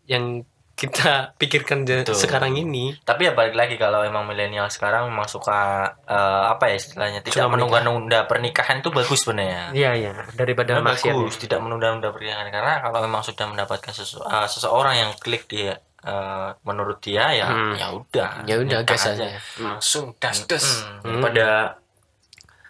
yang 0.08 0.48
kita 0.76 1.10
pikirkan 1.40 1.82
Betul. 1.84 2.14
sekarang 2.14 2.54
ini. 2.54 2.94
Tapi 3.00 3.26
ya 3.26 3.32
balik 3.32 3.52
lagi 3.54 3.76
kalau 3.76 4.02
emang 4.02 4.24
milenial 4.24 4.68
sekarang 4.68 5.08
memang 5.08 5.26
suka 5.26 5.56
eh, 6.04 6.44
apa 6.46 6.68
ya 6.68 6.76
istilahnya 6.76 7.20
tidak 7.22 7.48
menunda-nunda 7.48 8.24
pernikahan 8.24 8.80
itu 8.80 8.90
bagus 8.90 9.24
sebenarnya. 9.24 9.72
Iya 9.72 9.92
iya 9.96 10.12
daripada 10.32 10.78
maksiat. 10.78 11.10
bagus 11.10 11.36
tidak 11.38 11.60
menunda-nunda 11.60 12.10
pernikahan 12.10 12.48
karena 12.50 12.80
kalau 12.82 13.00
memang 13.02 13.22
sudah 13.22 13.46
mendapatkan 13.46 13.90
sesu- 13.90 14.22
eh, 14.22 14.46
seseorang 14.46 14.96
yang 14.98 15.12
klik 15.16 15.48
dia 15.48 15.80
eh, 16.02 16.50
menurut 16.62 17.00
dia 17.00 17.34
ya 17.34 17.48
Hmm. 17.48 17.74
ya 17.74 17.88
udah 17.90 18.30
Ya 18.44 18.56
udah 18.58 18.84
gas 18.84 19.08
aja. 19.08 19.26
aja. 19.26 19.40
langsung 19.58 20.14
das 20.16 20.44
das 20.44 20.84
Hmm, 20.84 21.02
daripada 21.02 21.80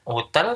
hotel 0.04 0.56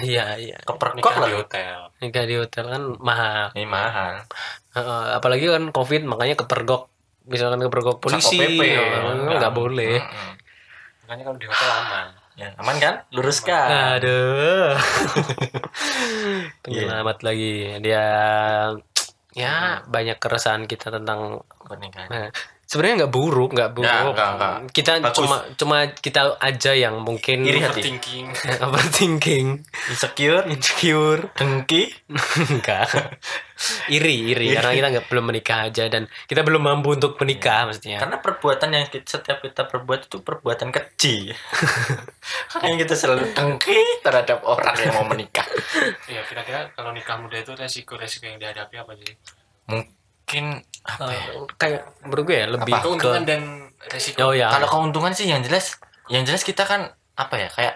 Iya 0.00 0.26
iya. 0.40 0.58
keperkok 0.64 0.96
nikah 0.96 1.16
di 1.22 1.32
hotel 1.36 1.78
Nikah 2.00 2.24
di 2.24 2.34
hotel 2.40 2.64
kan 2.68 2.82
mahal. 2.98 3.52
ini 3.54 3.66
mahal 3.68 4.24
Heeh, 4.70 5.04
apalagi 5.18 5.50
kan 5.50 5.74
covid 5.74 6.06
makanya 6.06 6.38
kepergok. 6.38 6.86
Misalkan 7.26 7.58
kepergok 7.60 7.98
polisi, 7.98 8.38
oh, 8.38 9.28
nggak 9.36 9.54
boleh. 9.54 9.98
Mm-mm. 9.98 10.32
makanya 11.04 11.22
kalau 11.26 11.38
di 11.42 11.46
hotel 11.50 11.70
aman 11.74 12.06
ya 12.38 12.48
aman 12.56 12.76
kan 12.78 12.94
luruskan 13.10 13.98
Aduh. 13.98 14.78
Penyelamat 16.64 17.18
lagi. 17.26 17.76
Dia 17.82 18.04
ya 19.30 19.84
banyak 19.86 20.18
keresahan 20.18 20.66
kita 20.66 20.90
tentang 20.90 21.42
pernikahan 21.62 22.08
Nah, 22.10 22.28
sebenarnya 22.70 23.02
nggak 23.02 23.14
buruk, 23.18 23.50
nggak 23.50 23.70
buruk. 23.74 23.90
Nggak, 23.90 24.14
nggak, 24.14 24.30
nggak. 24.38 24.54
Kita 24.70 24.92
Bagus. 25.02 25.16
cuma 25.18 25.36
cuma 25.58 25.76
kita 25.90 26.38
aja 26.38 26.70
yang 26.70 27.02
mungkin 27.02 27.42
Iri 27.42 27.58
hati. 27.58 27.82
overthinking 27.82 28.26
overthinking, 28.64 29.46
insecure 29.90 30.46
insecure, 30.46 31.20
dengki 31.34 31.90
enggak. 32.54 32.86
iri, 33.92 34.32
iri 34.32 34.56
karena 34.56 34.72
kita 34.72 34.88
nggak 34.88 35.06
belum 35.12 35.24
menikah 35.28 35.68
aja 35.68 35.84
dan 35.92 36.08
kita 36.24 36.40
belum 36.40 36.64
mampu 36.64 36.96
untuk 36.96 37.20
menikah 37.20 37.68
maksudnya. 37.68 38.00
karena 38.00 38.16
perbuatan 38.16 38.72
yang 38.72 38.88
kita, 38.88 39.04
setiap 39.20 39.44
kita 39.44 39.68
perbuat 39.68 40.08
itu 40.08 40.24
perbuatan 40.24 40.72
keji 40.72 41.28
makanya 42.56 42.76
kita 42.88 42.94
selalu 42.96 43.36
dengki 43.36 44.00
terhadap 44.00 44.40
orang 44.48 44.72
yang 44.80 44.96
mau 44.96 45.04
menikah 45.04 45.44
ya 46.08 46.24
kira-kira 46.24 46.72
kalau 46.72 46.96
nikah 46.96 47.20
muda 47.20 47.36
itu 47.36 47.52
resiko-resiko 47.52 48.32
yang 48.32 48.40
dihadapi 48.40 48.80
apa 48.80 48.96
sih 48.96 49.12
mungkin 49.68 49.99
apa 50.80 51.06
ya? 51.06 51.12
Eh, 51.12 51.24
kayak 51.54 51.80
menurut 52.00 52.22
gue 52.24 52.36
ya 52.36 52.44
lebih 52.48 52.72
Apa? 52.72 52.82
keuntungan 52.82 53.20
ke 53.20 53.26
dan 53.26 53.40
resiko 53.86 54.16
oh 54.22 54.32
ya 54.32 54.48
kalau 54.48 54.66
keuntungan 54.66 55.10
sih 55.10 55.24
yang 55.24 55.40
jelas 55.40 55.76
yang 56.06 56.22
jelas 56.22 56.40
kita 56.40 56.62
kan 56.62 56.88
apa 57.14 57.34
ya 57.36 57.48
kayak 57.48 57.74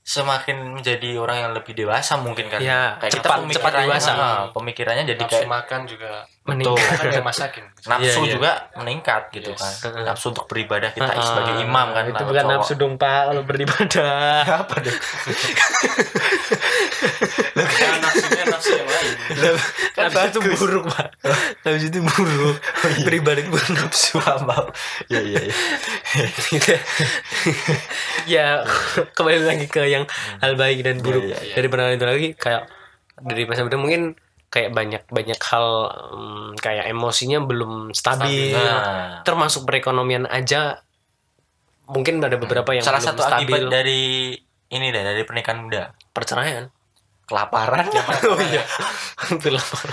semakin 0.00 0.74
menjadi 0.74 1.16
orang 1.16 1.36
yang 1.38 1.50
lebih 1.52 1.72
dewasa 1.72 2.16
mungkin 2.16 2.46
kan 2.46 2.58
Ya, 2.58 2.94
kayak 3.00 3.10
cepat- 3.14 3.40
kita 3.40 3.56
cepat 3.56 3.72
pemikirannya- 3.72 3.88
dewasa. 3.88 4.10
ah, 4.12 4.42
pemikirannya 4.50 5.02
jadi 5.06 5.18
nafsu 5.18 5.34
kayak 5.34 5.50
makan 5.50 5.80
juga 5.86 6.10
betul 6.44 6.76
meningkat. 6.76 6.94
kan 6.94 7.10
yang 7.10 7.24
masakin 7.24 7.64
nafsu 7.88 8.04
Iya, 8.04 8.20
iya. 8.20 8.30
juga 8.30 8.50
meningkat 8.76 9.22
gitu 9.32 9.50
Yes. 9.50 9.80
kan 9.80 9.90
nafsu 10.04 10.26
untuk 10.28 10.44
beribadah 10.44 10.90
kita 10.90 11.08
Ah, 11.08 11.24
sebagai 11.24 11.54
imam 11.58 11.86
kan 11.90 12.04
itu 12.04 12.14
kalau 12.14 12.26
bukan 12.26 12.44
cowok. 12.44 12.54
nafsu 12.54 12.72
dong 12.76 12.94
pak 12.94 13.20
kalau 13.24 13.42
beribadah 13.42 14.44
apa 14.60 14.74
deh 14.78 14.92
nafsu 18.64 18.80
yang 18.80 18.88
lain. 18.88 19.12
Nafsu 20.00 20.20
itu 20.24 20.40
buruk 20.56 20.84
pak. 20.92 21.08
Nafsu 21.64 21.86
itu 21.92 22.00
buruk. 22.00 22.56
Itu 22.96 23.10
bukan 23.52 23.70
nafsu 23.76 24.12
maaf 24.24 24.66
ya 25.12 25.20
iya 25.20 25.40
iya. 25.44 25.54
Ya 28.34 28.46
kembali 29.12 29.44
lagi 29.44 29.66
ke 29.68 29.84
yang 29.84 30.08
hal 30.40 30.56
baik 30.56 30.80
dan 30.84 31.04
buruk. 31.04 31.28
Iya, 31.28 31.36
iya, 31.36 31.38
iya. 31.52 31.54
dari 31.60 31.66
penanganan 31.68 31.96
itu 32.00 32.06
lagi 32.06 32.28
kayak 32.36 32.62
dari 33.20 33.42
masa 33.44 33.62
muda 33.62 33.78
mungkin 33.78 34.16
kayak 34.48 34.70
banyak 34.70 35.02
banyak 35.10 35.40
hal 35.50 35.66
mm, 36.14 36.48
kayak 36.62 36.88
emosinya 36.88 37.42
belum 37.44 37.92
stabil. 37.92 38.54
Nah. 38.54 39.20
termasuk 39.26 39.66
perekonomian 39.66 40.24
aja 40.30 40.80
mungkin 41.84 42.22
ada 42.24 42.40
beberapa 42.40 42.72
yang 42.72 42.80
salah 42.80 43.02
belum 43.02 43.10
satu 43.12 43.22
stabil. 43.28 43.44
akibat 43.44 43.62
dari 43.68 44.02
ini 44.72 44.86
deh 44.88 45.02
dari 45.04 45.22
pernikahan 45.26 45.58
muda. 45.60 45.92
Perceraian 46.14 46.70
kelaparan? 47.24 47.84
Oh 48.30 48.40
iya. 48.40 48.64
Hampir 49.24 49.52
lapar 49.52 49.88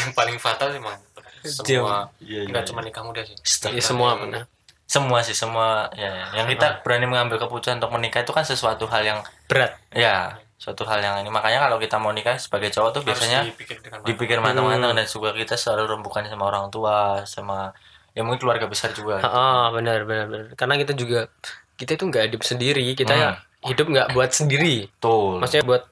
yang 0.00 0.12
paling 0.14 0.36
fatal 0.38 0.70
emang 0.74 0.98
semua. 1.44 2.08
Iya, 2.18 2.40
iya, 2.44 2.50
nggak 2.50 2.62
iya. 2.64 2.68
cuma 2.72 2.80
nikah 2.80 3.02
muda 3.04 3.22
sih. 3.26 3.36
Ya 3.70 3.82
semua 3.82 4.16
benar 4.16 4.46
semua 4.84 5.24
sih 5.24 5.32
semua 5.32 5.88
ya, 5.96 6.06
ya. 6.06 6.26
yang 6.38 6.46
kita 6.46 6.84
berani 6.84 7.08
mengambil 7.08 7.40
keputusan 7.40 7.80
untuk 7.80 7.90
menikah 7.96 8.20
itu 8.20 8.30
kan 8.36 8.44
sesuatu 8.44 8.84
hal 8.86 9.02
yang 9.02 9.18
berat. 9.48 9.74
Ya 9.90 10.38
suatu 10.60 10.84
hal 10.86 11.00
yang 11.00 11.16
ini. 11.20 11.32
Makanya 11.32 11.66
kalau 11.66 11.80
kita 11.80 11.96
mau 11.96 12.12
nikah 12.12 12.36
sebagai 12.36 12.70
cowok 12.70 12.90
tuh 13.00 13.02
Harus 13.02 13.08
biasanya 13.20 13.40
dipikir 14.04 14.38
matang-matang 14.38 14.92
dan 14.92 15.06
juga 15.08 15.32
kita 15.32 15.56
selalu 15.56 15.98
rembukan 15.98 16.24
sama 16.28 16.44
orang 16.48 16.68
tua 16.68 17.24
sama 17.24 17.72
ya 18.14 18.22
mungkin 18.22 18.44
keluarga 18.44 18.68
besar 18.68 18.92
juga. 18.94 19.24
Ah, 19.24 19.72
benar 19.72 20.04
benar 20.04 20.30
benar. 20.30 20.46
Karena 20.54 20.78
kita 20.78 20.92
juga 20.94 21.26
kita 21.74 21.98
itu 21.98 22.04
nggak 22.06 22.24
hidup 22.30 22.42
sendiri. 22.44 22.84
Kita 22.94 23.12
ya 23.16 23.30
Hmm. 23.34 23.72
hidup 23.72 23.86
nggak 23.88 24.08
buat 24.12 24.30
sendiri. 24.30 24.92
Betul. 24.92 25.40
Maksudnya 25.40 25.64
buat 25.64 25.82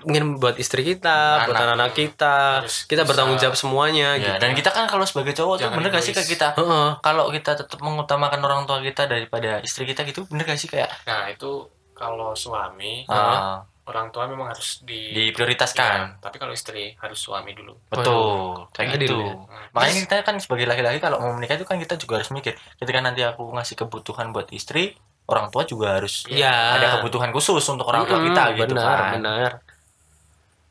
mungkin 0.00 0.36
buat 0.36 0.56
istri 0.56 0.82
kita, 0.84 1.44
buat 1.44 1.52
Anak. 1.52 1.74
anak-anak 1.74 1.92
kita, 1.92 2.34
Harus 2.62 2.84
kita 2.84 3.02
bisa- 3.02 3.08
bertanggung 3.08 3.38
jawab 3.38 3.54
semuanya 3.54 4.14
ya 4.14 4.22
gitu. 4.30 4.40
dan 4.40 4.50
kita 4.52 4.70
kan 4.70 4.84
kalau 4.84 5.02
sebagai 5.02 5.32
cowok 5.32 5.54
tuh 5.54 5.62
Jangan 5.64 5.76
bener 5.76 5.90
gak 5.90 6.02
sih 6.02 6.12
kayak 6.12 6.28
kita 6.28 6.48
Heeh. 6.54 6.88
kalau 6.98 7.24
kita 7.28 7.50
tetap 7.54 7.78
mengutamakan 7.78 8.40
orang 8.40 8.62
tua 8.64 8.78
kita 8.80 9.04
daripada 9.04 9.58
istri 9.60 9.82
kita 9.84 10.02
gitu 10.04 10.22
bener 10.24 10.44
gak 10.44 10.56
sih 10.56 10.66
kayak 10.66 10.86
nah 11.04 11.26
itu 11.26 11.66
kalau 11.92 12.30
suami 12.32 13.02
ah, 13.06 13.58
orang 13.84 14.08
tua 14.08 14.24
memang 14.24 14.48
harus 14.48 14.82
di 14.82 15.10
diprioritaskan 15.10 15.90
Ya, 16.12 16.20
tapi 16.20 16.36
kalau 16.36 16.52
istri 16.52 16.92
harus 16.94 17.16
suami 17.16 17.50
dulu 17.52 17.74
betul 17.88 18.68
kayak 18.70 18.96
gitu 18.96 19.16
ya. 19.16 19.32
makanya 19.70 19.94
kita 20.04 20.14
kan 20.22 20.36
sebagai 20.36 20.64
laki-laki 20.64 20.98
kalau 20.98 21.18
mau 21.18 21.32
menikah 21.32 21.54
itu 21.54 21.64
kan 21.64 21.76
kita 21.76 21.96
juga 21.96 22.18
harus 22.18 22.28
mikir 22.28 22.52
ketika 22.76 22.98
nanti 22.98 23.22
aku 23.22 23.48
ngasih 23.50 23.74
kebutuhan 23.76 24.30
buat 24.30 24.46
istri 24.50 24.94
orang 25.24 25.48
tua 25.48 25.62
juga 25.62 25.92
harus 25.94 26.24
Iya. 26.24 26.78
ada 26.78 26.86
kebutuhan 26.96 27.28
khusus 27.30 27.60
untuk 27.66 27.84
orang 27.84 28.04
tua 28.04 28.16
Mm-mm, 28.16 28.28
kita 28.28 28.42
gitu 28.56 28.72
benar, 28.72 28.88
kan 28.88 29.12
benar. 29.14 29.50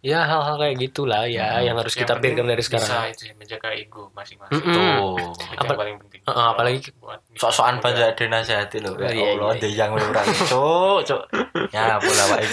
Ya 0.08 0.24
hal-hal 0.24 0.56
kayak 0.56 0.76
gitulah 0.80 1.28
ya 1.28 1.60
yang 1.60 1.76
harus 1.76 1.92
Yang 1.92 2.08
kita 2.08 2.14
pikirkan 2.16 2.48
dari 2.48 2.62
bisa 2.62 2.80
sekarang. 2.80 3.12
itu 3.12 3.24
ya, 3.28 3.34
menjaga 3.36 3.70
ego 3.74 4.08
masing-masing 4.16 4.56
Mm-mm. 4.56 4.72
tuh 4.72 4.88
itu 5.20 5.58
Apa- 5.58 5.68
yang 5.68 5.78
paling 5.78 5.96
penting 6.00 6.22
Heeh, 6.24 6.46
apalagi 6.48 6.80
buat 6.98 7.20
sok-sokan 7.34 7.76
pada 7.78 8.04
ada 8.08 8.24
nasihati 8.26 8.78
loh 8.80 8.96
ya 8.96 9.10
Iya, 9.10 9.36
Allah 9.36 9.50
iya. 9.50 9.62
deh 9.62 9.72
yang 9.74 9.92
ora 9.92 10.22
cuk 10.52 11.00
cuk 11.04 11.22
ya 11.70 11.98
bola 11.98 12.24
wae 12.32 12.48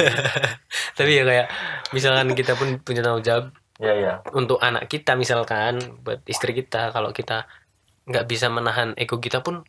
Tapi 0.99 1.11
ya 1.13 1.23
kayak 1.23 1.47
misalkan 1.91 2.27
kita 2.33 2.53
pun 2.55 2.79
punya 2.81 3.01
tanggung 3.01 3.23
jawab 3.23 3.55
ya 3.77 3.91
ya 3.93 4.13
untuk 4.31 4.59
anak 4.59 4.87
kita 4.87 5.15
misalkan 5.15 5.79
buat 6.01 6.23
istri 6.25 6.55
kita 6.55 6.91
kalau 6.91 7.11
kita 7.11 7.47
nggak 8.05 8.25
bisa 8.25 8.47
menahan 8.47 8.95
ego 8.95 9.19
kita 9.19 9.41
pun 9.41 9.63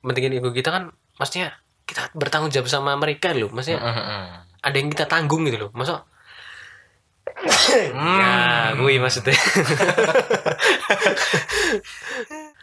pentingin 0.00 0.34
ego 0.34 0.50
kita 0.50 0.70
kan 0.70 0.90
maksudnya 1.14 1.54
kita 1.82 2.10
bertanggung 2.12 2.50
jawab 2.50 2.66
sama 2.68 2.94
mereka 2.94 3.30
loh 3.30 3.46
maksudnya 3.48 3.78
ada 4.58 4.74
yang 4.74 4.86
kita 4.88 5.06
tanggung 5.06 5.42
gitu 5.42 5.58
loh 5.60 5.70
masa 5.72 5.94
Hmm. 5.96 6.15
Ya 7.92 8.32
gue 8.72 8.92
maksudnya 8.96 9.36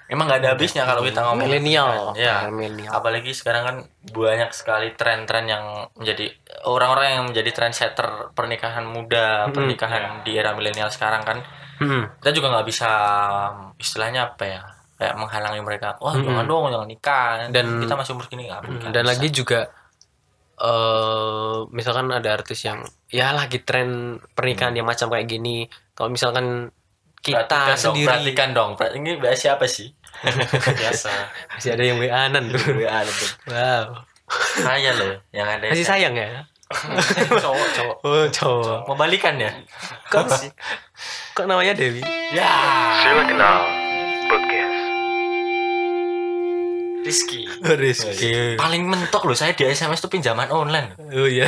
emang 0.05 0.25
nggak 0.25 0.39
ada 0.39 0.49
habisnya 0.53 0.83
kalau 0.83 1.01
kita 1.01 1.19
ngomong 1.21 1.41
milenial 1.41 2.13
ya 2.13 2.45
apalagi 2.89 3.31
sekarang 3.31 3.63
kan 3.63 3.75
banyak 4.05 4.49
sekali 4.51 4.93
tren-tren 4.93 5.45
yang 5.45 5.63
menjadi 5.93 6.29
orang-orang 6.65 7.07
yang 7.13 7.25
menjadi 7.25 7.49
trendsetter 7.51 8.07
pernikahan 8.31 8.83
muda 8.83 9.45
Mm-mm. 9.45 9.53
pernikahan 9.53 10.03
di 10.21 10.31
era 10.33 10.53
milenial 10.53 10.89
sekarang 10.89 11.23
kan 11.23 11.39
Hmm. 11.73 12.05
kita 12.21 12.37
juga 12.37 12.53
nggak 12.53 12.67
bisa 12.69 12.89
istilahnya 13.75 14.29
apa 14.29 14.43
ya 14.45 14.61
kayak 14.93 15.17
menghalangi 15.17 15.57
mereka 15.59 15.97
wah 15.97 16.13
Mm-mm. 16.13 16.21
jangan 16.23 16.45
dong 16.45 16.63
jangan 16.69 16.85
nikah 16.87 17.49
Dan- 17.49 17.81
kita 17.81 17.93
masih 17.97 18.11
umur 18.13 18.23
segini 18.23 18.45
Hmm, 18.45 18.61
nggak 18.77 18.93
dan 18.93 19.03
bisa. 19.03 19.09
lagi 19.09 19.27
juga 19.33 19.59
eh 20.59 21.57
misalkan 21.73 22.13
ada 22.13 22.29
artis 22.33 22.65
yang 22.65 22.85
ya 23.09 23.33
lagi 23.33 23.61
tren 23.65 24.21
pernikahan 24.37 24.77
yang 24.77 24.87
macam 24.87 25.09
kayak 25.09 25.25
gini. 25.25 25.65
Kalau 25.97 26.09
misalkan 26.13 26.69
kita 27.23 27.47
Perhatikan 27.47 27.71
dong, 27.71 27.79
sendiri 27.79 28.07
perhatikan 28.07 28.49
dong. 28.51 28.71
Ini 28.77 29.09
bahas 29.23 29.39
siapa 29.39 29.65
sih? 29.65 29.89
Biasa. 30.81 31.11
Masih 31.55 31.69
ada 31.73 31.83
yang 31.83 31.97
WA-an 31.97 32.35
tuh. 32.51 32.59
WA 32.75 32.99
wow. 33.47 33.87
Saya 34.59 34.91
loh 34.95 35.13
yang 35.31 35.47
ada 35.47 35.71
masih 35.71 35.87
sayang 35.87 36.13
ya? 36.17 36.43
Cowok 37.43 37.67
cowok. 37.77 37.97
Oh 38.01 38.25
cowok. 38.27 38.79
Mau 38.89 38.95
balikan 38.97 39.37
ya? 39.37 39.51
Kok 40.09 40.25
sih 40.35 40.49
kok 41.33 41.45
namanya 41.49 41.73
Dewi? 41.73 42.01
Ya. 42.33 42.49
Silakenal 43.01 43.61
Podcast. 43.65 43.82
Rizky. 47.03 47.45
Rizky. 47.61 48.55
Paling 48.55 48.87
mentok 48.87 49.27
loh 49.27 49.35
saya 49.35 49.51
di 49.51 49.67
SMS 49.67 49.99
tuh 49.99 50.09
pinjaman 50.09 50.47
online 50.49 50.95
oh 50.97 51.27
iya. 51.27 51.47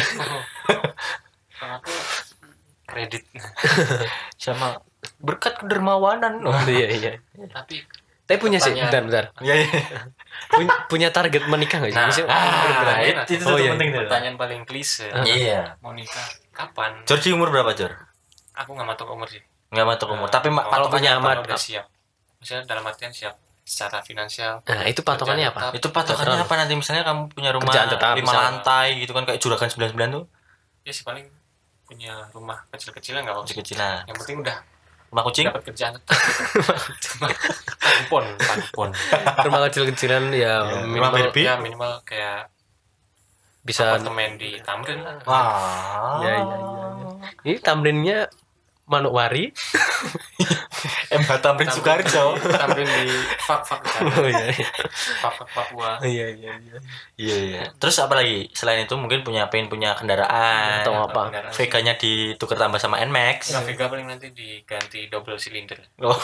Aku 1.55 1.91
kredit. 2.85 3.23
Sama 4.43 4.79
berkat 5.19 5.59
kedermawanan 5.59 6.43
loh. 6.43 6.55
Iya 6.67 6.87
iya. 6.95 7.11
Tapi 7.51 7.83
tapi 8.25 8.41
punya 8.41 8.57
sih 8.57 8.73
bentar 8.73 9.05
bentar. 9.05 9.25
Ya, 9.45 9.53
ya. 9.53 9.69
punya, 10.49 10.73
punya 10.89 11.09
target 11.13 11.45
menikah 11.45 11.77
nggak 11.77 11.93
sih? 11.93 11.97
Nah, 11.97 12.09
Maksudnya, 12.09 12.33
ah, 12.33 12.97
itu, 13.05 13.37
itu 13.37 13.43
Oh, 13.45 13.53
tuh 13.53 13.61
iya. 13.61 13.71
penting 13.77 13.93
pertanyaan 13.93 14.33
paling 14.33 14.61
klise. 14.65 15.13
Iya. 15.13 15.77
Mau 15.85 15.93
nikah 15.93 16.25
kapan? 16.49 17.05
Jor 17.05 17.21
di 17.21 17.29
umur 17.29 17.53
berapa 17.53 17.77
Jor? 17.77 17.93
Aku 18.57 18.73
nggak 18.73 18.87
matok 18.89 19.13
umur 19.13 19.29
sih. 19.29 19.45
Nggak 19.69 19.85
matok 19.85 20.09
umur 20.17 20.25
Nah, 20.25 20.33
tapi 20.33 20.49
mak 20.49 20.65
kalau 20.73 20.89
punya 20.89 21.21
amat, 21.21 21.45
kalau 21.45 21.53
udah 21.53 21.61
siap. 21.61 21.85
Maksudnya 22.41 22.65
dalam 22.65 22.81
artian 22.89 23.13
siap 23.13 23.37
secara 23.65 23.99
finansial. 23.99 24.61
Nah, 24.63 24.85
itu 24.85 25.01
patokannya 25.01 25.49
apa? 25.49 25.59
tetap. 25.59 25.73
itu 25.75 25.87
patokannya 25.89 26.37
apa 26.39 26.53
nanti 26.55 26.73
misalnya 26.73 27.01
kamu 27.01 27.21
punya 27.27 27.49
rumah 27.49 27.65
Kerjaan 27.67 27.89
tetap, 27.89 28.13
lima 28.13 28.21
misalnya. 28.23 28.45
lantai 28.53 28.87
gitu 28.95 29.11
kan 29.11 29.23
kayak 29.25 29.39
juragan 29.39 29.67
99 29.67 29.89
tuh 30.13 30.23
Ya 30.81 30.93
sih 30.93 31.01
paling 31.01 31.25
punya 31.83 32.29
rumah 32.29 32.61
kecil-kecilan 32.69 33.21
nggak 33.21 33.33
apa 33.33 33.41
kecil 33.43 33.57
kecilan 33.59 34.05
Yang 34.05 34.17
penting 34.21 34.37
udah 34.39 34.57
rumah 35.07 35.23
kucing 35.23 35.45
dapat 35.47 35.63
kerjaan 35.65 35.93
pantupon, 37.81 38.25
pantupon. 38.37 38.89
Rumah 39.41 39.59
kecil-kecilan 39.65 40.23
ya 40.29 40.53
rumah 40.61 40.85
minimal 40.85 41.11
baby 41.25 41.41
Ya 41.41 41.53
minimal 41.57 41.91
kayak 42.03 42.53
bisa 43.61 43.81
apartemen 43.91 44.37
di 44.37 44.61
Tamrin 44.61 45.01
lah. 45.01 45.17
wah 45.25 46.21
Ya, 46.21 46.29
ya, 46.31 46.41
ya, 46.43 46.85
ini 47.43 47.57
tamrinnya 47.57 48.29
Manokwari. 48.85 49.49
MH 51.17 51.31
Tamrin 51.39 51.69
Sukarjo 51.69 52.25
Tamrin 52.37 52.83
di 52.85 53.07
Fak 53.39 53.61
Fak. 53.61 53.81
Oh 54.01 54.25
iya. 54.25 54.51
Fak 55.17 55.33
Fak 55.33 55.49
Papua. 55.49 55.97
Iya 55.99 56.27
iya 56.31 56.51
iya. 56.55 56.77
iya 57.15 57.35
iya 57.45 57.63
terus 57.75 57.95
apa 57.97 58.15
lagi 58.15 58.51
selain 58.51 58.81
itu 58.81 58.93
mungkin 58.93 59.21
punya 59.21 59.47
pengen 59.47 59.67
punya 59.67 59.93
kendaraan 59.93 60.81
Atau 60.81 60.93
apa? 61.01 61.29
Kendaraan. 61.29 61.51
VK-nya 61.51 61.93
ditukar 61.95 62.57
tambah 62.57 62.77
sama 62.77 62.99
Nmax 63.01 63.51
Nggak 63.51 63.63
Vega 63.65 63.85
paling 63.87 64.05
nanti 64.05 64.27
diganti 64.29 65.07
double 65.07 65.35
silinder. 65.35 65.79
oh 65.99 66.15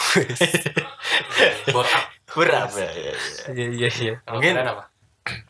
Bor 1.67 1.85
up. 1.85 2.03
berapa 2.31 2.71
ya, 2.73 2.87
ya, 2.87 3.03
ya. 3.03 3.13
Iya 3.51 3.65
iya 3.69 3.89
iya. 3.91 4.15
Kalau 4.21 4.39
Mungkin- 4.39 4.55
apa? 4.57 4.83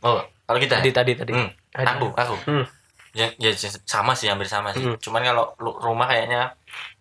oh 0.02 0.20
kalau 0.44 0.60
kita 0.60 0.78
Tadi 0.78 0.92
tadi 0.92 1.12
tadi. 1.16 1.32
Hmm, 1.32 1.48
aku 1.74 2.12
aku 2.12 2.36
Hmm. 2.44 2.66
ya, 3.12 3.30
ya 3.38 3.52
sama 3.82 4.12
sih 4.12 4.28
hampir 4.28 4.46
sama 4.46 4.72
sih 4.72 4.84
Hmm. 4.84 4.98
cuman 4.98 5.22
kalau 5.22 5.46
rumah 5.58 6.06
kayaknya 6.06 6.52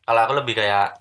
kalau 0.00 0.20
aku 0.20 0.34
lebih 0.36 0.54
kayak 0.54 0.94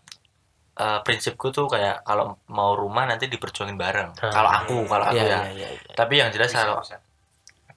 eh, 0.79 0.99
prinsipku 1.01 1.47
tuh 1.49 1.67
kayak 1.67 2.01
kalau 2.01 2.25
mau 2.47 2.71
rumah 2.73 3.03
nanti 3.03 3.27
diperjuangin 3.27 3.75
bareng 3.75 4.15
Ah. 4.17 4.31
kalau 4.31 4.49
aku 4.49 4.75
kalau 4.85 5.05
aku 5.05 5.15
Iya 5.15 5.23
ya 5.23 5.27
iya 5.27 5.39
iya. 5.51 5.67
iya. 5.69 5.93
tapi 5.93 6.17
yang 6.17 6.29
jelas 6.29 6.49
kalau 6.49 6.79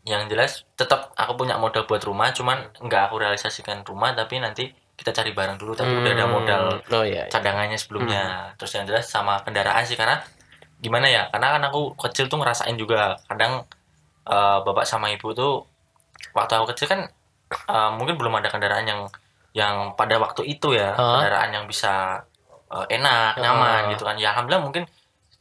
yang 0.03 0.27
jelas 0.27 0.67
tetap 0.73 1.15
aku 1.15 1.37
punya 1.37 1.55
modal 1.57 1.83
buat 1.85 2.03
rumah 2.03 2.31
cuman 2.31 2.59
nggak 2.77 3.03
aku 3.07 3.19
realisasikan 3.19 3.83
rumah 3.83 4.11
tapi 4.13 4.39
nanti 4.39 4.67
kita 4.93 5.11
cari 5.13 5.31
bareng 5.31 5.57
dulu 5.57 5.73
tapi 5.73 5.91
udah 5.93 6.13
ada 6.13 6.25
Hmm. 6.25 6.33
modal 6.33 6.65
Oh 6.91 7.03
iya. 7.03 7.23
iya. 7.23 7.25
cadangannya 7.29 7.75
sebelumnya 7.77 8.23
terus 8.57 8.73
yang 8.73 8.85
jelas 8.85 9.07
sama 9.07 9.39
kendaraan 9.41 9.83
sih 9.83 9.95
karena 9.95 10.19
gimana 10.79 11.07
ya 11.07 11.27
karena 11.29 11.55
kan 11.55 11.63
aku 11.65 11.95
kecil 11.97 12.27
tuh 12.27 12.39
ngerasain 12.39 12.75
juga 12.75 13.15
kadang 13.25 13.63
eh, 14.25 14.59
bapak 14.61 14.83
sama 14.83 15.07
ibu 15.09 15.31
tuh 15.33 15.67
waktu 16.33 16.53
aku 16.53 16.75
kecil 16.75 16.87
kan 16.89 17.01
eh, 17.51 17.91
mungkin 17.93 18.15
belum 18.15 18.35
ada 18.37 18.47
kendaraan 18.49 18.83
yang 18.85 19.01
yang 19.53 19.75
pada 19.93 20.17
waktu 20.17 20.49
itu 20.49 20.73
ya 20.73 20.91
Hah? 20.93 21.23
kendaraan 21.23 21.51
yang 21.53 21.65
bisa 21.65 22.27
eh, 22.73 22.87
enak 22.97 23.33
Ah. 23.37 23.41
nyaman 23.41 23.81
gitu 23.93 24.03
kan 24.03 24.17
ya 24.17 24.33
alhamdulillah 24.33 24.65
mungkin 24.65 24.85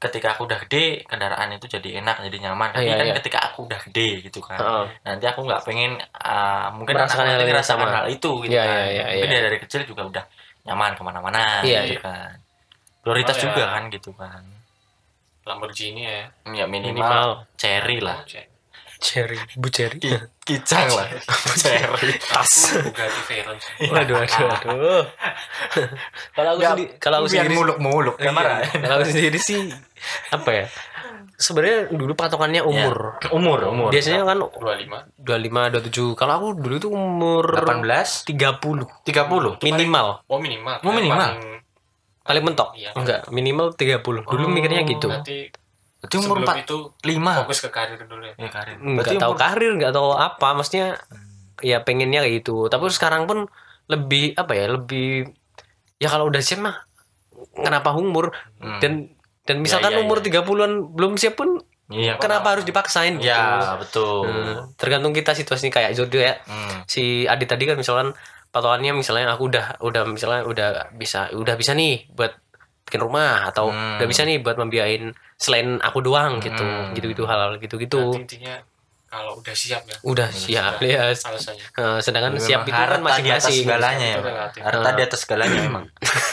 ketika 0.01 0.33
aku 0.33 0.49
udah 0.49 0.57
gede 0.65 1.05
kendaraan 1.05 1.53
itu 1.53 1.69
jadi 1.69 2.01
enak 2.01 2.25
jadi 2.25 2.37
nyaman 2.49 2.73
tapi 2.73 2.89
Iya, 2.89 2.97
kan 2.97 3.05
iya. 3.05 3.15
ketika 3.21 3.39
aku 3.47 3.69
udah 3.69 3.77
gede 3.85 4.25
gitu 4.25 4.41
kan 4.41 4.57
Heeh. 4.57 4.85
nanti 5.05 5.25
aku 5.29 5.45
nggak 5.45 5.61
pengen 5.61 5.93
uh, 6.17 6.73
mungkin 6.73 6.97
Merasakan 6.97 7.21
hal 7.93 8.05
itu 8.09 8.31
gitu 8.41 8.49
Iya, 8.49 8.63
kan 8.65 8.73
iya, 8.73 8.85
iya, 8.89 9.03
mungkin 9.13 9.29
iya. 9.29 9.37
ya 9.37 9.41
dari 9.45 9.57
kecil 9.61 9.81
juga 9.85 10.01
udah 10.09 10.23
nyaman 10.65 10.97
ke 10.97 11.01
mana-mana 11.05 11.61
Iya, 11.61 11.85
gitu 11.85 12.01
iya. 12.01 12.01
kan 12.01 12.33
prioritas 13.05 13.37
Oh, 13.37 13.39
ya. 13.39 13.43
juga 13.45 13.63
kan 13.69 13.83
gitu 13.93 14.11
kan 14.17 14.41
Lamborghini 15.41 16.01
ya. 16.05 16.29
ya 16.49 16.65
minimal, 16.65 16.97
Minimal. 16.97 17.29
cherry 17.57 17.97
lah 17.97 18.21
Cherry, 19.01 19.33
Bu 19.57 19.67
Cherry. 19.67 19.97
kicang 20.41 20.85
lah 20.87 21.09
cherry 21.55 22.13
Tas. 22.29 22.53
Bugatti 22.85 23.21
Veyron. 23.25 23.57
Waduh 23.87 24.15
waduh 24.15 24.45
waduh. 24.45 25.03
kalau 26.31 26.49
aku 26.51 26.61
sendiri 26.63 26.85
kalau 26.97 27.15
aku 27.17 27.27
sendiri 27.27 27.49
muluk-muluk 27.51 28.15
Iya, 28.15 28.25
kamar 28.29 28.45
kalau 28.71 28.95
aku 28.97 29.05
sendiri 29.07 29.37
sih 29.37 29.73
apa 30.29 30.49
ya? 30.51 30.65
Sebenarnya 31.33 31.89
dulu 31.89 32.13
patokannya 32.13 32.61
umur. 32.61 33.17
umur 33.31 33.59
umur 33.65 33.89
Biasanya 33.89 34.21
kan 34.23 34.37
25. 34.37 35.17
25 35.17 36.13
27. 36.13 36.13
Kalau 36.13 36.33
aku 36.37 36.47
dulu 36.53 36.75
itu 36.77 36.87
umur 36.87 37.45
18 37.57 38.29
30 38.29 38.85
30 39.01 39.65
minimal. 39.65 40.21
Oh 40.27 40.37
minimal. 40.37 40.77
Oh, 40.79 40.93
minimal. 40.93 41.17
Paling- 41.17 41.59
Paling 42.21 42.43
mentok. 42.45 42.69
Iya. 42.77 42.93
Enggak, 42.93 43.25
minimal 43.29 43.73
30. 43.73 43.97
Dulu 44.21 44.45
mikirnya 44.47 44.85
gitu. 44.85 45.09
Nanti 45.09 45.49
itu 46.01 46.17
umur 46.17 46.41
4 46.41 46.65
itu 46.65 46.77
5 46.97 47.39
fokus 47.45 47.59
ke 47.61 47.69
karir 47.69 48.01
dulu 48.01 48.25
ya. 48.25 48.33
ya 48.35 48.49
Karin 48.49 48.77
Enggak 48.81 49.15
tahu 49.15 49.33
karir, 49.35 49.71
enggak 49.73 49.93
tahu 49.93 50.11
apa, 50.11 50.47
maksudnya 50.51 50.97
ya 51.59 51.81
pengennya 51.81 52.21
kayak 52.21 52.41
gitu. 52.41 52.65
Tapi 52.65 52.89
sekarang 52.89 53.25
pun 53.25 53.45
lebih 53.85 54.33
apa 54.33 54.51
ya? 54.51 54.65
Lebih 54.67 55.29
ya 55.97 56.09
kalau 56.09 56.27
udah 56.27 56.41
siap 56.41 56.59
mah 56.59 56.75
kenapa 57.53 57.93
umur 57.93 58.33
Hmm. 58.57 58.79
dan 58.79 58.93
dan 59.43 59.57
misalkan 59.59 59.93
iya, 59.93 60.01
umur 60.01 60.21
iya. 60.21 60.41
30-an 60.41 60.71
belum 60.93 61.17
siap 61.17 61.33
pun 61.35 61.61
iya 61.87 62.15
kenapa 62.15 62.55
harus 62.55 62.63
dipaksain 62.63 63.17
gitu. 63.17 63.27
ya 63.27 63.75
betul 63.75 64.23
Hmm, 64.23 64.57
tergantung 64.75 65.11
kita 65.11 65.33
situasinya 65.33 65.69
kayak 65.71 65.93
Jordi 65.93 66.17
ya. 66.19 66.37
Hmm. 66.41 66.85
Si 66.85 67.25
Adi 67.25 67.45
tadi 67.45 67.65
kan 67.65 67.75
misalkan 67.75 68.13
patokannya 68.49 68.93
misalnya 68.93 69.29
aku 69.29 69.47
udah 69.47 69.77
udah 69.79 70.01
misalnya 70.05 70.41
udah 70.43 70.67
bisa 70.93 71.29
udah 71.31 71.53
bisa 71.53 71.73
nih 71.73 72.09
buat 72.11 72.33
bikin 72.83 73.01
rumah 73.01 73.45
atau 73.45 73.69
Hmm. 73.69 73.97
udah 73.97 74.07
bisa 74.07 74.21
nih 74.23 74.39
buat 74.39 74.55
membiayain 74.55 75.13
selain 75.41 75.81
aku 75.81 75.99
doang 75.99 76.37
gitu. 76.37 76.61
Hmm. 76.61 76.93
Gitu-gitu 76.93 77.25
hal-hal 77.25 77.57
gitu-gitu. 77.57 78.13
Nanti 78.13 78.37
intinya 78.37 78.55
kalau 79.07 79.35
udah 79.35 79.51
siap 79.51 79.83
ya. 79.83 79.97
Udah 80.05 80.29
siap 80.29 80.79
ya. 80.79 81.11
Alasannya. 81.11 81.65
Eh, 81.73 81.99
sedangkan 81.99 82.31
Memang 82.31 82.45
siap 82.45 82.61
itu 82.63 82.71
kan 82.71 82.87
harta 82.87 82.95
di 82.95 83.27
atas 83.27 83.43
masing-masing. 83.43 83.57
segalanya 83.59 84.07
ya 84.07 84.19
harta 84.61 84.89
di 84.93 85.01
atas 85.03 85.19
segalanya 85.19 85.57
memang 85.59 85.83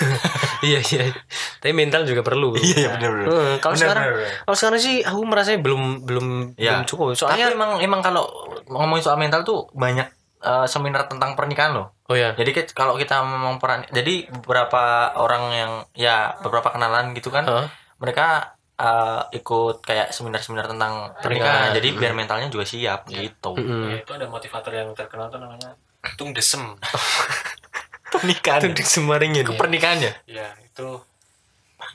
iya 0.62 0.78
iya. 0.84 1.10
Tapi 1.58 1.72
mental 1.72 2.04
juga 2.04 2.22
perlu. 2.22 2.54
iya 2.60 2.94
benar 2.94 3.10
benar 3.12 3.26
Hmm, 3.26 3.54
kalau 3.58 3.74
Benar, 3.74 3.82
sekarang 3.82 4.04
benar, 4.04 4.18
benar. 4.20 4.32
kalau 4.44 4.56
sekarang 4.56 4.78
sih 4.78 4.96
aku 5.02 5.20
merasa 5.24 5.50
belum 5.54 5.82
belum 6.04 6.26
Ya. 6.54 6.70
belum 6.70 6.84
cukup. 6.86 7.06
Tapi 7.08 7.18
Soalnya 7.18 7.46
emang 7.50 7.70
emang 7.80 8.00
kalau 8.00 8.24
ngomongin 8.66 9.02
soal 9.02 9.18
mental 9.18 9.42
tuh 9.42 9.66
banyak 9.72 10.06
eh, 10.38 10.66
seminar 10.66 11.10
tentang 11.10 11.34
pernikahan 11.34 11.74
loh. 11.74 11.90
oh 12.06 12.14
ya. 12.14 12.30
Jadi 12.32 12.54
kalau 12.70 12.94
kita 12.94 13.18
memang 13.20 13.58
peran, 13.58 13.82
jadi 13.90 14.30
beberapa 14.30 14.82
orang 15.14 15.42
yang 15.50 15.72
ya 15.92 16.38
beberapa 16.38 16.70
kenalan 16.70 17.10
gitu 17.12 17.28
kan, 17.28 17.42
Hah? 17.42 17.66
mereka 17.98 18.54
eh, 18.78 19.20
ikut 19.34 19.82
kayak 19.82 20.14
seminar-seminar 20.14 20.70
tentang 20.70 21.12
Pernikahan. 21.18 21.74
pernikahan. 21.74 21.76
Jadi 21.76 21.88
biar 21.98 22.12
mentalnya 22.14 22.48
juga 22.48 22.64
siap 22.64 23.10
gitu. 23.10 23.58
Mm-mm. 23.58 23.90
Ya, 23.90 23.96
itu 24.00 24.12
ada 24.14 24.26
motivator 24.30 24.72
yang 24.72 24.94
terkenal 24.94 25.28
tuh 25.28 25.42
namanya 25.42 25.74
Tung 26.14 26.30
Desem. 26.30 26.62
Pernikahan. 28.14 28.72
Itu 28.72 28.82
semaringnya 28.86 29.42
nih. 29.44 29.58
Pernikahannya. 29.58 30.12
Ya, 30.24 30.48
itu 30.64 30.88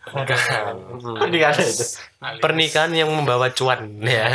pernikahan. 0.04 0.76
Pernikahan 1.00 1.56
itu. 1.64 1.86
Pernikahan 2.40 2.92
yang 2.94 3.10
membawa 3.10 3.50
cuan 3.50 3.98
ya. 4.04 4.30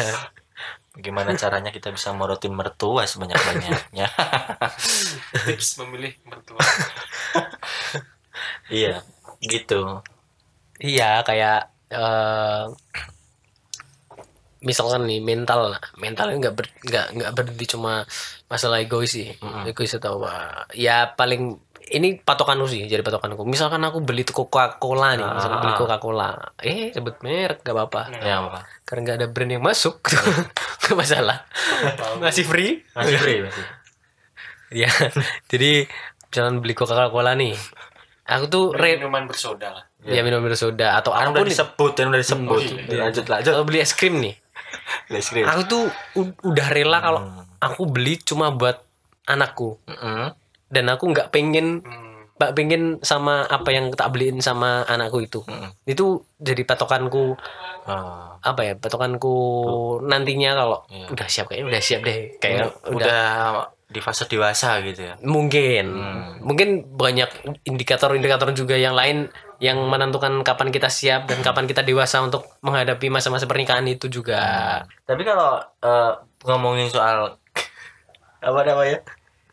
Gimana 0.98 1.38
caranya 1.38 1.70
kita 1.70 1.94
bisa 1.94 2.10
morotin 2.10 2.50
mertua 2.50 3.06
sebanyak-banyaknya? 3.06 4.06
tips 5.46 5.78
memilih 5.84 6.18
mertua. 6.26 6.58
iya, 8.66 9.06
gitu. 9.38 10.02
Iya 10.82 11.22
kayak 11.22 11.70
eh 11.90 12.64
misalkan 14.68 15.06
nih 15.06 15.20
mental. 15.22 15.72
Lah 15.72 15.80
mentalnya 15.96 16.36
nggak 16.48 16.54
ber, 16.54 16.66
nggak 16.84 17.06
nggak 17.14 17.32
berhenti 17.34 17.64
cuma 17.70 18.02
masalah 18.50 18.82
egois 18.82 19.14
sih. 19.14 19.30
Mm-mm. 19.38 19.70
egois 19.70 19.94
atau 19.94 20.18
apa. 20.22 20.66
Ya 20.74 21.14
paling 21.14 21.62
ini 21.88 22.20
patokanku 22.20 22.68
sih 22.68 22.84
jadi 22.84 23.00
patokanku. 23.00 23.48
Misalkan 23.48 23.80
aku 23.80 24.04
beli 24.04 24.20
Coca 24.28 24.76
Cola 24.76 25.16
nih 25.16 25.24
misalkan 25.24 25.58
beli 25.64 25.72
Ah. 25.72 25.78
Coca 25.80 25.96
Cola 25.96 26.30
eh 26.60 26.92
sebut 26.92 27.16
merek 27.24 27.64
nggak 27.64 27.74
apa-apa. 27.74 28.02
Ya 28.20 28.44
apa? 28.44 28.60
karena 28.84 29.00
nggak 29.04 29.16
ada 29.24 29.28
brand 29.32 29.52
yang 29.56 29.64
masuk. 29.64 30.04
Nggak 30.84 30.96
masalah. 31.00 31.48
Masih 32.20 32.44
free. 32.44 32.84
Masih 32.92 33.16
free 33.16 33.40
masih. 33.40 33.64
ya 34.84 34.90
jadi 35.48 35.88
jangan 36.28 36.60
beli 36.60 36.76
Coca 36.76 37.08
Cola 37.08 37.32
nih. 37.32 37.56
Aku 38.28 38.52
tuh 38.52 38.76
minuman 38.76 39.24
bersoda 39.24 39.72
lah. 39.72 39.84
Ya 40.00 40.20
minum 40.20 40.38
bersoda 40.38 40.94
atau 40.94 41.10
Kan 41.10 41.20
apa 41.24 41.30
pun 41.32 41.34
udah 41.36 41.44
itu. 41.44 41.52
disebut, 41.52 41.92
kan 41.92 42.06
udah 42.08 42.20
disebut. 42.20 42.62
Hmm, 42.64 42.78
iya. 42.86 42.98
Lanjut 43.02 43.24
lanjut. 43.24 43.50
kalau 43.50 43.64
beli 43.64 43.78
es 43.78 43.92
krim 43.92 44.18
nih 44.18 44.34
Let's 45.08 45.30
read. 45.30 45.44
aku 45.44 45.62
tuh 45.64 45.82
udah 46.42 46.66
rela 46.68 46.98
kalau 46.98 47.20
Hmm. 47.20 47.44
aku 47.58 47.82
beli 47.84 48.16
cuma 48.18 48.50
buat 48.50 48.78
anakku 49.24 49.80
Mm-mm. 49.84 50.32
dan 50.68 50.84
aku 50.86 51.08
nggak 51.08 51.28
pengen 51.28 51.80
Hmm. 51.80 52.06
pengen 52.48 52.82
sama 53.00 53.42
apa 53.44 53.66
yang 53.68 53.90
tak 53.90 54.08
beliin 54.08 54.38
sama 54.38 54.84
anakku 54.84 55.18
itu 55.20 55.40
Mm-mm. 55.42 55.74
itu 55.84 56.04
jadi 56.36 56.62
patokanku 56.62 57.34
Oh. 57.84 58.28
apa 58.38 58.60
ya 58.62 58.72
patokanku 58.76 59.34
nantinya 60.02 60.54
kalau 60.54 60.78
Iya. 60.86 61.06
udah 61.08 61.26
siap 61.26 61.46
kayaknya 61.46 61.66
udah 61.66 61.80
siap 61.80 62.00
deh 62.02 62.18
kayak 62.36 62.68
udah, 62.84 62.92
udah, 62.92 63.22
di 63.86 63.98
fase 63.98 64.24
dewasa 64.24 64.78
gitu 64.82 65.00
ya. 65.02 65.14
mungkin 65.18 65.84
Hmm. 65.90 66.32
mungkin 66.40 66.68
banyak 66.86 67.28
indikator-indikator 67.64 68.52
juga 68.52 68.76
yang 68.76 68.92
lain 68.92 69.32
yang 69.58 69.78
menentukan 69.82 70.30
kapan 70.40 70.68
kita 70.68 70.86
siap 70.86 71.26
dan 71.26 71.40
kapan 71.40 71.64
kita 71.64 71.82
dewasa 71.82 72.20
untuk 72.20 72.46
menghadapi 72.60 73.08
masa-masa 73.08 73.44
pernikahan 73.44 73.82
itu 73.84 74.06
juga. 74.08 74.38
Tapi 75.02 75.22
kalau 75.22 75.50
eh, 75.80 76.12
ngomongin 76.44 76.86
soal 76.86 77.34
apa 78.40 78.60
namanya 78.62 79.02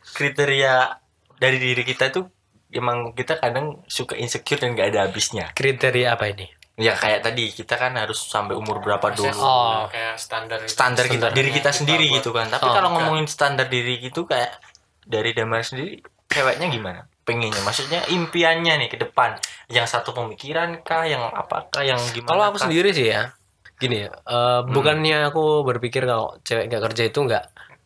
kriteria 0.08 1.02
dari 1.36 1.58
diri 1.58 1.82
kita 1.82 2.10
tuh 2.10 2.30
emang 2.70 3.12
kita 3.12 3.36
kadang 3.36 3.82
suka 3.86 4.14
insecure 4.16 4.60
dan 4.60 4.74
gak 4.74 4.90
ada 4.90 5.00
habisnya. 5.04 5.50
kriteria 5.52 6.14
apa 6.14 6.30
ini? 6.30 6.48
Ya 6.76 6.92
kayak 6.92 7.24
tadi 7.24 7.50
kita 7.50 7.74
kan 7.74 7.96
harus 7.96 8.20
sampai 8.20 8.52
umur 8.54 8.78
berapa 8.80 9.08
dulu. 9.10 9.32
Oh. 9.34 9.88
kayak 9.88 10.20
standar 10.20 10.60
standar 10.66 11.08
kita 11.08 11.32
Standar. 11.32 11.34
diri 11.34 11.50
kita 11.50 11.72
sendiri 11.72 12.06
buat- 12.06 12.16
gitu 12.20 12.30
kan. 12.30 12.48
Tapi 12.48 12.62
Oh, 12.62 12.74
kalau 12.74 12.90
ngomongin 12.92 13.26
standar 13.26 13.66
diri 13.66 13.98
gitu 13.98 14.24
kayak 14.24 14.60
dari 15.02 15.32
Damar 15.32 15.62
sendiri 15.62 16.04
ceweknya 16.28 16.68
gimana 16.68 17.08
pengennya. 17.26 17.62
Maksudnya 17.66 18.06
impiannya 18.08 18.86
nih 18.86 18.90
ke 18.94 18.98
depan. 19.02 19.36
Yang 19.68 19.98
satu 19.98 20.14
pemikiran 20.14 20.80
kah? 20.86 21.04
Yang 21.04 21.26
apakah? 21.34 21.82
Yang 21.82 22.02
gimana 22.14 22.30
Kalau 22.32 22.44
aku 22.54 22.58
sendiri 22.62 22.94
sih 22.94 23.10
ya, 23.12 23.34
gini 23.82 24.06
ya, 24.06 24.14
eh, 24.14 24.62
bukannya 24.64 25.28
aku 25.28 25.66
berpikir 25.66 26.06
kalau 26.06 26.38
cewek 26.46 26.70
nggak 26.72 26.84
kerja 26.94 27.04
itu 27.10 27.20
nggak 27.26 27.46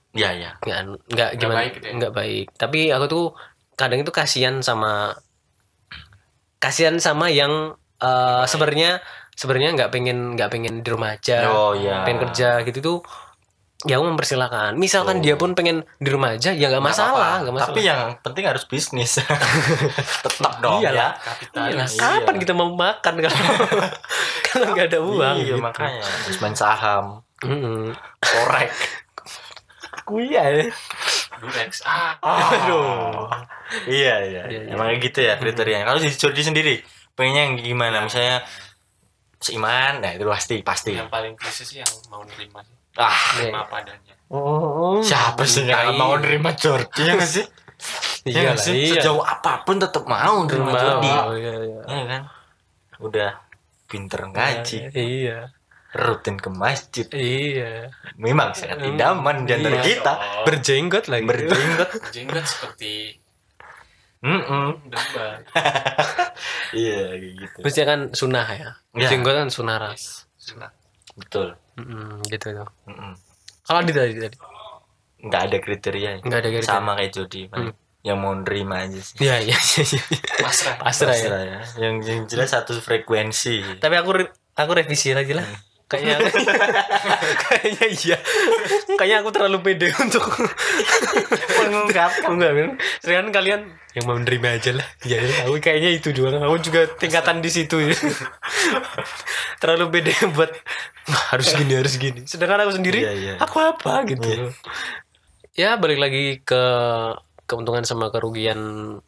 ya 0.09 0.33
ya. 0.33 0.51
nggak 0.61 0.79
nggak 1.05 1.29
gimana 1.37 1.57
baik 1.63 1.71
gitu 1.79 1.85
ya? 1.87 1.93
nggak 1.97 2.13
baik. 2.13 2.45
Tapi 2.59 2.79
aku 2.91 3.05
tuh 3.07 3.25
kadang 3.79 4.03
itu 4.03 4.11
kasihan 4.11 4.59
sama 4.59 5.15
kasihan 6.59 6.99
sama 6.99 7.31
yang 7.31 7.79
eh, 8.03 8.43
sebenarnya 8.45 8.99
sebenarnya 9.39 9.71
nggak 9.79 9.91
pengen 9.95 10.35
nggak 10.35 10.51
pengen 10.51 10.83
di 10.83 10.89
rumah 10.91 11.15
aja, 11.15 11.47
oh 11.47 11.71
ya 11.71 12.03
pengen 12.03 12.27
kerja 12.27 12.59
gitu 12.67 12.79
tuh. 12.83 12.99
Ya 13.81 13.95
aku 13.95 14.07
mempersilahkan. 14.07 14.75
Misalkan 14.75 15.17
Oh. 15.17 15.23
dia 15.23 15.33
pun 15.33 15.55
pengen 15.55 15.87
di 15.95 16.09
rumah 16.09 16.35
aja, 16.35 16.51
ya 16.51 16.67
nggak 16.67 16.83
masalah, 16.83 17.39
nggak 17.39 17.53
masalah. 17.55 17.71
tapi 17.71 17.81
yang 17.81 18.01
penting 18.19 18.43
harus 18.43 18.63
bisnis 18.63 19.23
tetap 20.25 20.53
dong 20.59 20.83
Iyalah. 20.83 21.15
ya 21.15 21.17
kapitalis 21.17 21.95
Iya. 21.95 22.19
Kapan 22.19 22.35
kita 22.37 22.51
mau 22.51 22.67
makan 22.69 23.13
kalau 23.17 23.39
kalau 24.51 24.65
nggak 24.69 24.87
ada 24.87 24.99
uang? 24.99 25.35
iya 25.37 25.55
gitu. 25.55 25.63
makanya 25.63 26.03
harus 26.03 26.37
main 26.37 26.51
saham 26.53 27.23
Mm-mm. 27.39 27.95
korek 28.19 28.67
Kuya 30.03 30.43
ya. 30.43 30.65
Durex 31.37 31.79
ah 31.85 32.19
Aduh. 32.19 33.29
Iya, 33.85 34.15
iya. 34.25 34.43
Iya, 34.43 34.59
iya. 34.65 34.73
Emang 34.73 34.91
gitu 34.97 35.21
ya 35.21 35.37
kriterianya. 35.37 35.85
Kalau 35.85 36.01
di 36.01 36.09
Jordi 36.09 36.41
sendiri, 36.41 36.75
pengennya 37.13 37.41
yang 37.45 37.55
gimana? 37.55 38.01
Misalnya 38.01 38.41
seiman, 39.37 40.01
nah 40.01 40.11
itu 40.11 40.25
pasti 40.25 40.59
pasti. 40.59 40.91
yang 40.91 41.07
paling 41.07 41.31
klise 41.33 41.63
sih 41.63 41.79
yang 41.79 41.91
mau 42.09 42.25
nerima 42.25 42.59
sih 42.59 42.75
Ah, 42.95 43.17
nerima 43.37 43.63
apa 43.63 43.75
adanya 43.81 44.13
Oh, 44.29 45.01
siapa 45.01 45.41
sih 45.43 45.65
yang 45.65 45.73
nggak 45.73 45.97
mau 45.97 46.13
nerima 46.15 46.53
Jordi 46.53 47.01
ya 47.01 47.17
sih? 47.19 47.45
Ya 48.23 48.29
Iya 48.29 48.39
nggak 48.45 48.59
sih? 48.59 48.93
Sejauh 48.93 49.21
apa 49.21 49.63
pun 49.63 49.81
tetap 49.81 50.05
mau 50.05 50.45
nerima 50.45 50.69
Jordi. 50.71 51.09
Oh, 51.09 51.33
iya, 51.33 51.53
iya. 51.59 51.81
Iya 51.83 52.03
kan? 52.05 52.21
Udah 52.99 53.31
pinter 53.89 54.21
ngaji, 54.29 54.93
Iya. 54.93 55.49
rutin 55.89 56.37
ke 56.37 56.49
masjid. 56.53 57.09
Iya. 57.09 57.89
Memang 58.21 58.53
sangat 58.53 58.85
idaman 58.85 59.49
di 59.49 59.51
antara 59.57 59.81
Iya. 59.81 59.85
kita. 59.87 60.13
Oh, 60.13 60.45
Berjenggot 60.45 61.05
lagi. 61.09 61.25
Berjenggot. 61.25 61.89
jenggot 62.13 62.45
seperti 62.45 63.17
Mm-mm. 64.19 64.83
domba 64.85 65.27
Iya, 66.75 67.15
kayak 67.15 67.33
gitu. 67.39 67.57
Terus 67.63 67.73
dia 67.73 67.85
kan 67.87 67.99
sunnah 68.13 68.45
ya. 68.45 68.69
Iya. 68.93 69.09
Jenggot 69.09 69.33
kan 69.33 69.49
sunnah 69.49 69.77
ras. 69.79 70.29
Sunnah. 70.37 70.69
Betul. 71.17 71.57
Mm-mm, 71.79 72.27
gitu 72.27 72.47
tuh. 72.53 72.69
Mm-mm. 72.85 73.13
Kalau 73.63 73.79
di 73.81 73.91
tadi 73.91 74.13
tadi. 74.13 74.37
nggak 75.19 75.41
ada 75.45 75.57
kriterianya 75.57 76.21
Nggak 76.21 76.39
ada 76.39 76.49
kriteria. 76.49 76.71
sama 76.71 76.95
kayak 76.95 77.11
Jody 77.11 77.41
paling 77.45 77.75
yang 77.99 78.15
mau 78.17 78.31
nerima 78.33 78.79
aja 78.79 78.95
sih 78.97 79.19
Iya, 79.19 79.35
iya, 79.43 79.57
iya. 79.59 79.83
iya. 79.83 80.03
pasrah 80.39 80.75
Pasrah 80.79 81.11
ya. 81.13 81.27
Ya. 81.43 81.59
yang, 81.77 81.95
yang 81.99 82.19
jelas 82.23 82.49
satu 82.49 82.71
frekuensi 82.77 83.77
Tapi 83.77 83.95
aku 83.95 84.09
re- 84.13 84.31
aku 84.53 84.71
revisi 84.73 85.11
lagi 85.11 85.35
lah. 85.35 85.43
Kayaknya 85.89 86.15
kayaknya 87.49 87.87
iya. 87.89 88.17
Kayaknya 88.93 89.17
aku 89.25 89.29
terlalu 89.33 89.57
pede 89.65 89.89
untuk 89.97 90.21
mengungkapkan. 91.65 92.29
Enggak 92.29 92.51
kan? 92.53 92.69
Sekarang 93.01 93.33
kalian 93.33 93.61
yang 93.97 94.05
mau 94.05 94.13
menerima 94.13 94.47
aja 94.61 94.71
lah. 94.77 94.87
Ya, 95.01 95.17
aku 95.49 95.57
kayaknya 95.57 95.97
itu 95.97 96.13
juga. 96.13 96.37
Aku 96.45 96.61
juga 96.61 96.85
tingkatan 97.01 97.41
di 97.41 97.49
situ 97.49 97.81
ya. 97.81 97.97
terlalu 99.61 99.97
pede 99.97 100.13
buat 100.37 100.53
"Wah, 101.09 101.23
harus 101.33 101.57
gini 101.57 101.73
harus 101.73 101.97
gini. 101.97 102.21
Sedangkan 102.29 102.69
aku 102.69 102.77
sendiri 102.77 103.01
Iya, 103.01 103.13
iya. 103.17 103.33
aku 103.41 103.57
apa 103.57 104.05
gitu. 104.05 104.53
Ya 105.57 105.73
balik 105.75 105.97
lagi 105.97 106.39
ke 106.45 106.63
keuntungan 107.49 107.81
sama 107.81 108.13
kerugian 108.13 108.59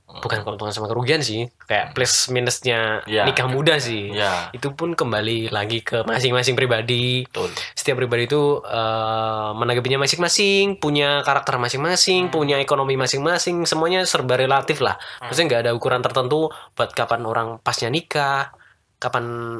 bukan 0.09 0.41
keuntungan 0.41 0.73
sama 0.73 0.89
kerugian 0.89 1.21
sih 1.21 1.45
kayak 1.69 1.93
plus 1.93 2.33
minusnya 2.33 3.05
Iya. 3.05 3.29
nikah 3.29 3.45
muda 3.45 3.77
sih 3.77 4.09
ya 4.09 4.49
itu 4.49 4.73
pun 4.73 4.97
kembali 4.97 5.53
lagi 5.53 5.85
ke 5.85 6.01
masing-masing 6.01 6.57
pribadi. 6.57 7.23
betul 7.29 7.53
Setiap 7.77 8.01
pribadi 8.01 8.25
itu 8.25 8.59
eh, 8.65 9.49
menanggapinya 9.53 10.01
masing-masing, 10.01 10.81
punya 10.81 11.21
karakter 11.21 11.61
masing-masing, 11.61 12.33
punya 12.33 12.57
ekonomi 12.57 12.97
masing-masing, 12.97 13.63
semuanya 13.69 14.01
serba 14.09 14.33
relatif 14.33 14.81
lah. 14.81 14.97
Maksudnya 15.21 15.45
nggak 15.47 15.61
ada 15.69 15.71
ukuran 15.77 16.01
tertentu 16.01 16.49
buat 16.73 16.89
kapan 16.97 17.21
orang 17.29 17.47
pasnya 17.61 17.93
nikah, 17.93 18.49
kapan 18.97 19.57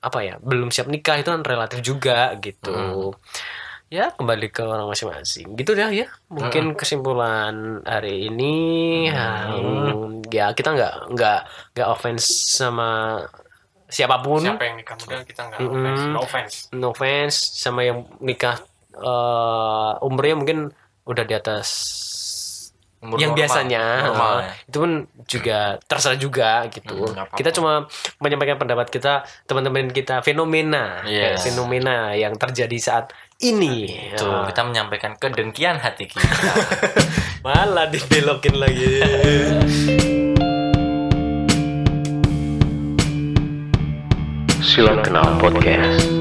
apa 0.00 0.18
ya 0.24 0.34
belum 0.40 0.72
siap 0.72 0.88
nikah 0.88 1.20
itu 1.20 1.28
kan 1.28 1.44
relatif 1.44 1.80
juga 1.80 2.36
gitu. 2.40 3.12
Ya 3.90 4.06
kembali 4.08 4.48
ke 4.48 4.62
orang 4.62 4.86
masing-masing. 4.86 5.50
Gitu 5.52 5.74
dah 5.74 5.90
ya. 5.90 6.06
Mungkin 6.28 6.72
kesimpulan 6.72 7.82
hari 7.82 8.30
ini 8.30 8.54
hmm, 9.10 10.30
ya 10.30 10.54
kita 10.54 10.70
nggak 10.70 10.94
nggak 11.10 11.40
nggak 11.74 11.88
offense 11.88 12.22
sama 12.54 13.18
siapa 13.84 14.22
pun 14.22 14.38
siapa 14.38 14.62
yang 14.62 14.78
nikah 14.78 14.94
muda 14.96 15.16
kita 15.20 15.42
nggak 15.44 15.58
Mm-mm. 15.58 15.74
offense 15.74 16.06
no 16.06 16.18
offense 16.20 16.54
no 16.70 16.86
offense 16.88 17.36
sama 17.58 17.82
yang 17.82 17.98
nikah 18.20 18.62
eh, 18.94 19.92
umurnya 20.00 20.34
mungkin 20.36 20.58
udah 21.02 21.24
di 21.24 21.34
atas 21.34 21.68
Umur 23.00 23.16
yang 23.16 23.32
normal. 23.32 23.40
biasanya 23.42 23.84
normal 24.06 24.34
ya. 24.38 24.52
itu 24.62 24.76
pun 24.78 24.92
juga 25.24 25.58
terserah 25.82 26.14
juga 26.14 26.50
gitu 26.68 26.94
Hmm, 26.94 27.10
nggak 27.10 27.24
apa-apa. 27.26 27.38
kita 27.40 27.50
cuma 27.50 27.72
menyampaikan 28.18 28.56
pendapat 28.56 28.86
kita 28.88 29.12
teman-teman 29.42 29.90
kita 29.90 30.20
fenomena 30.20 31.02
Yes. 31.02 31.42
fenomena 31.42 32.14
yang 32.14 32.36
terjadi 32.36 32.78
saat 32.78 33.10
ini. 33.40 33.88
Tuh, 34.14 34.28
Eh, 34.28 34.42
kita 34.52 34.62
menyampaikan 34.62 35.16
kedengkian 35.16 35.80
hati 35.80 36.04
kita. 36.06 36.22
Malah 37.44 37.88
dibelokin 37.88 38.56
lagi. 38.60 39.00
Silang 44.60 45.02
Kenal 45.02 45.40
Podcast. 45.40 46.19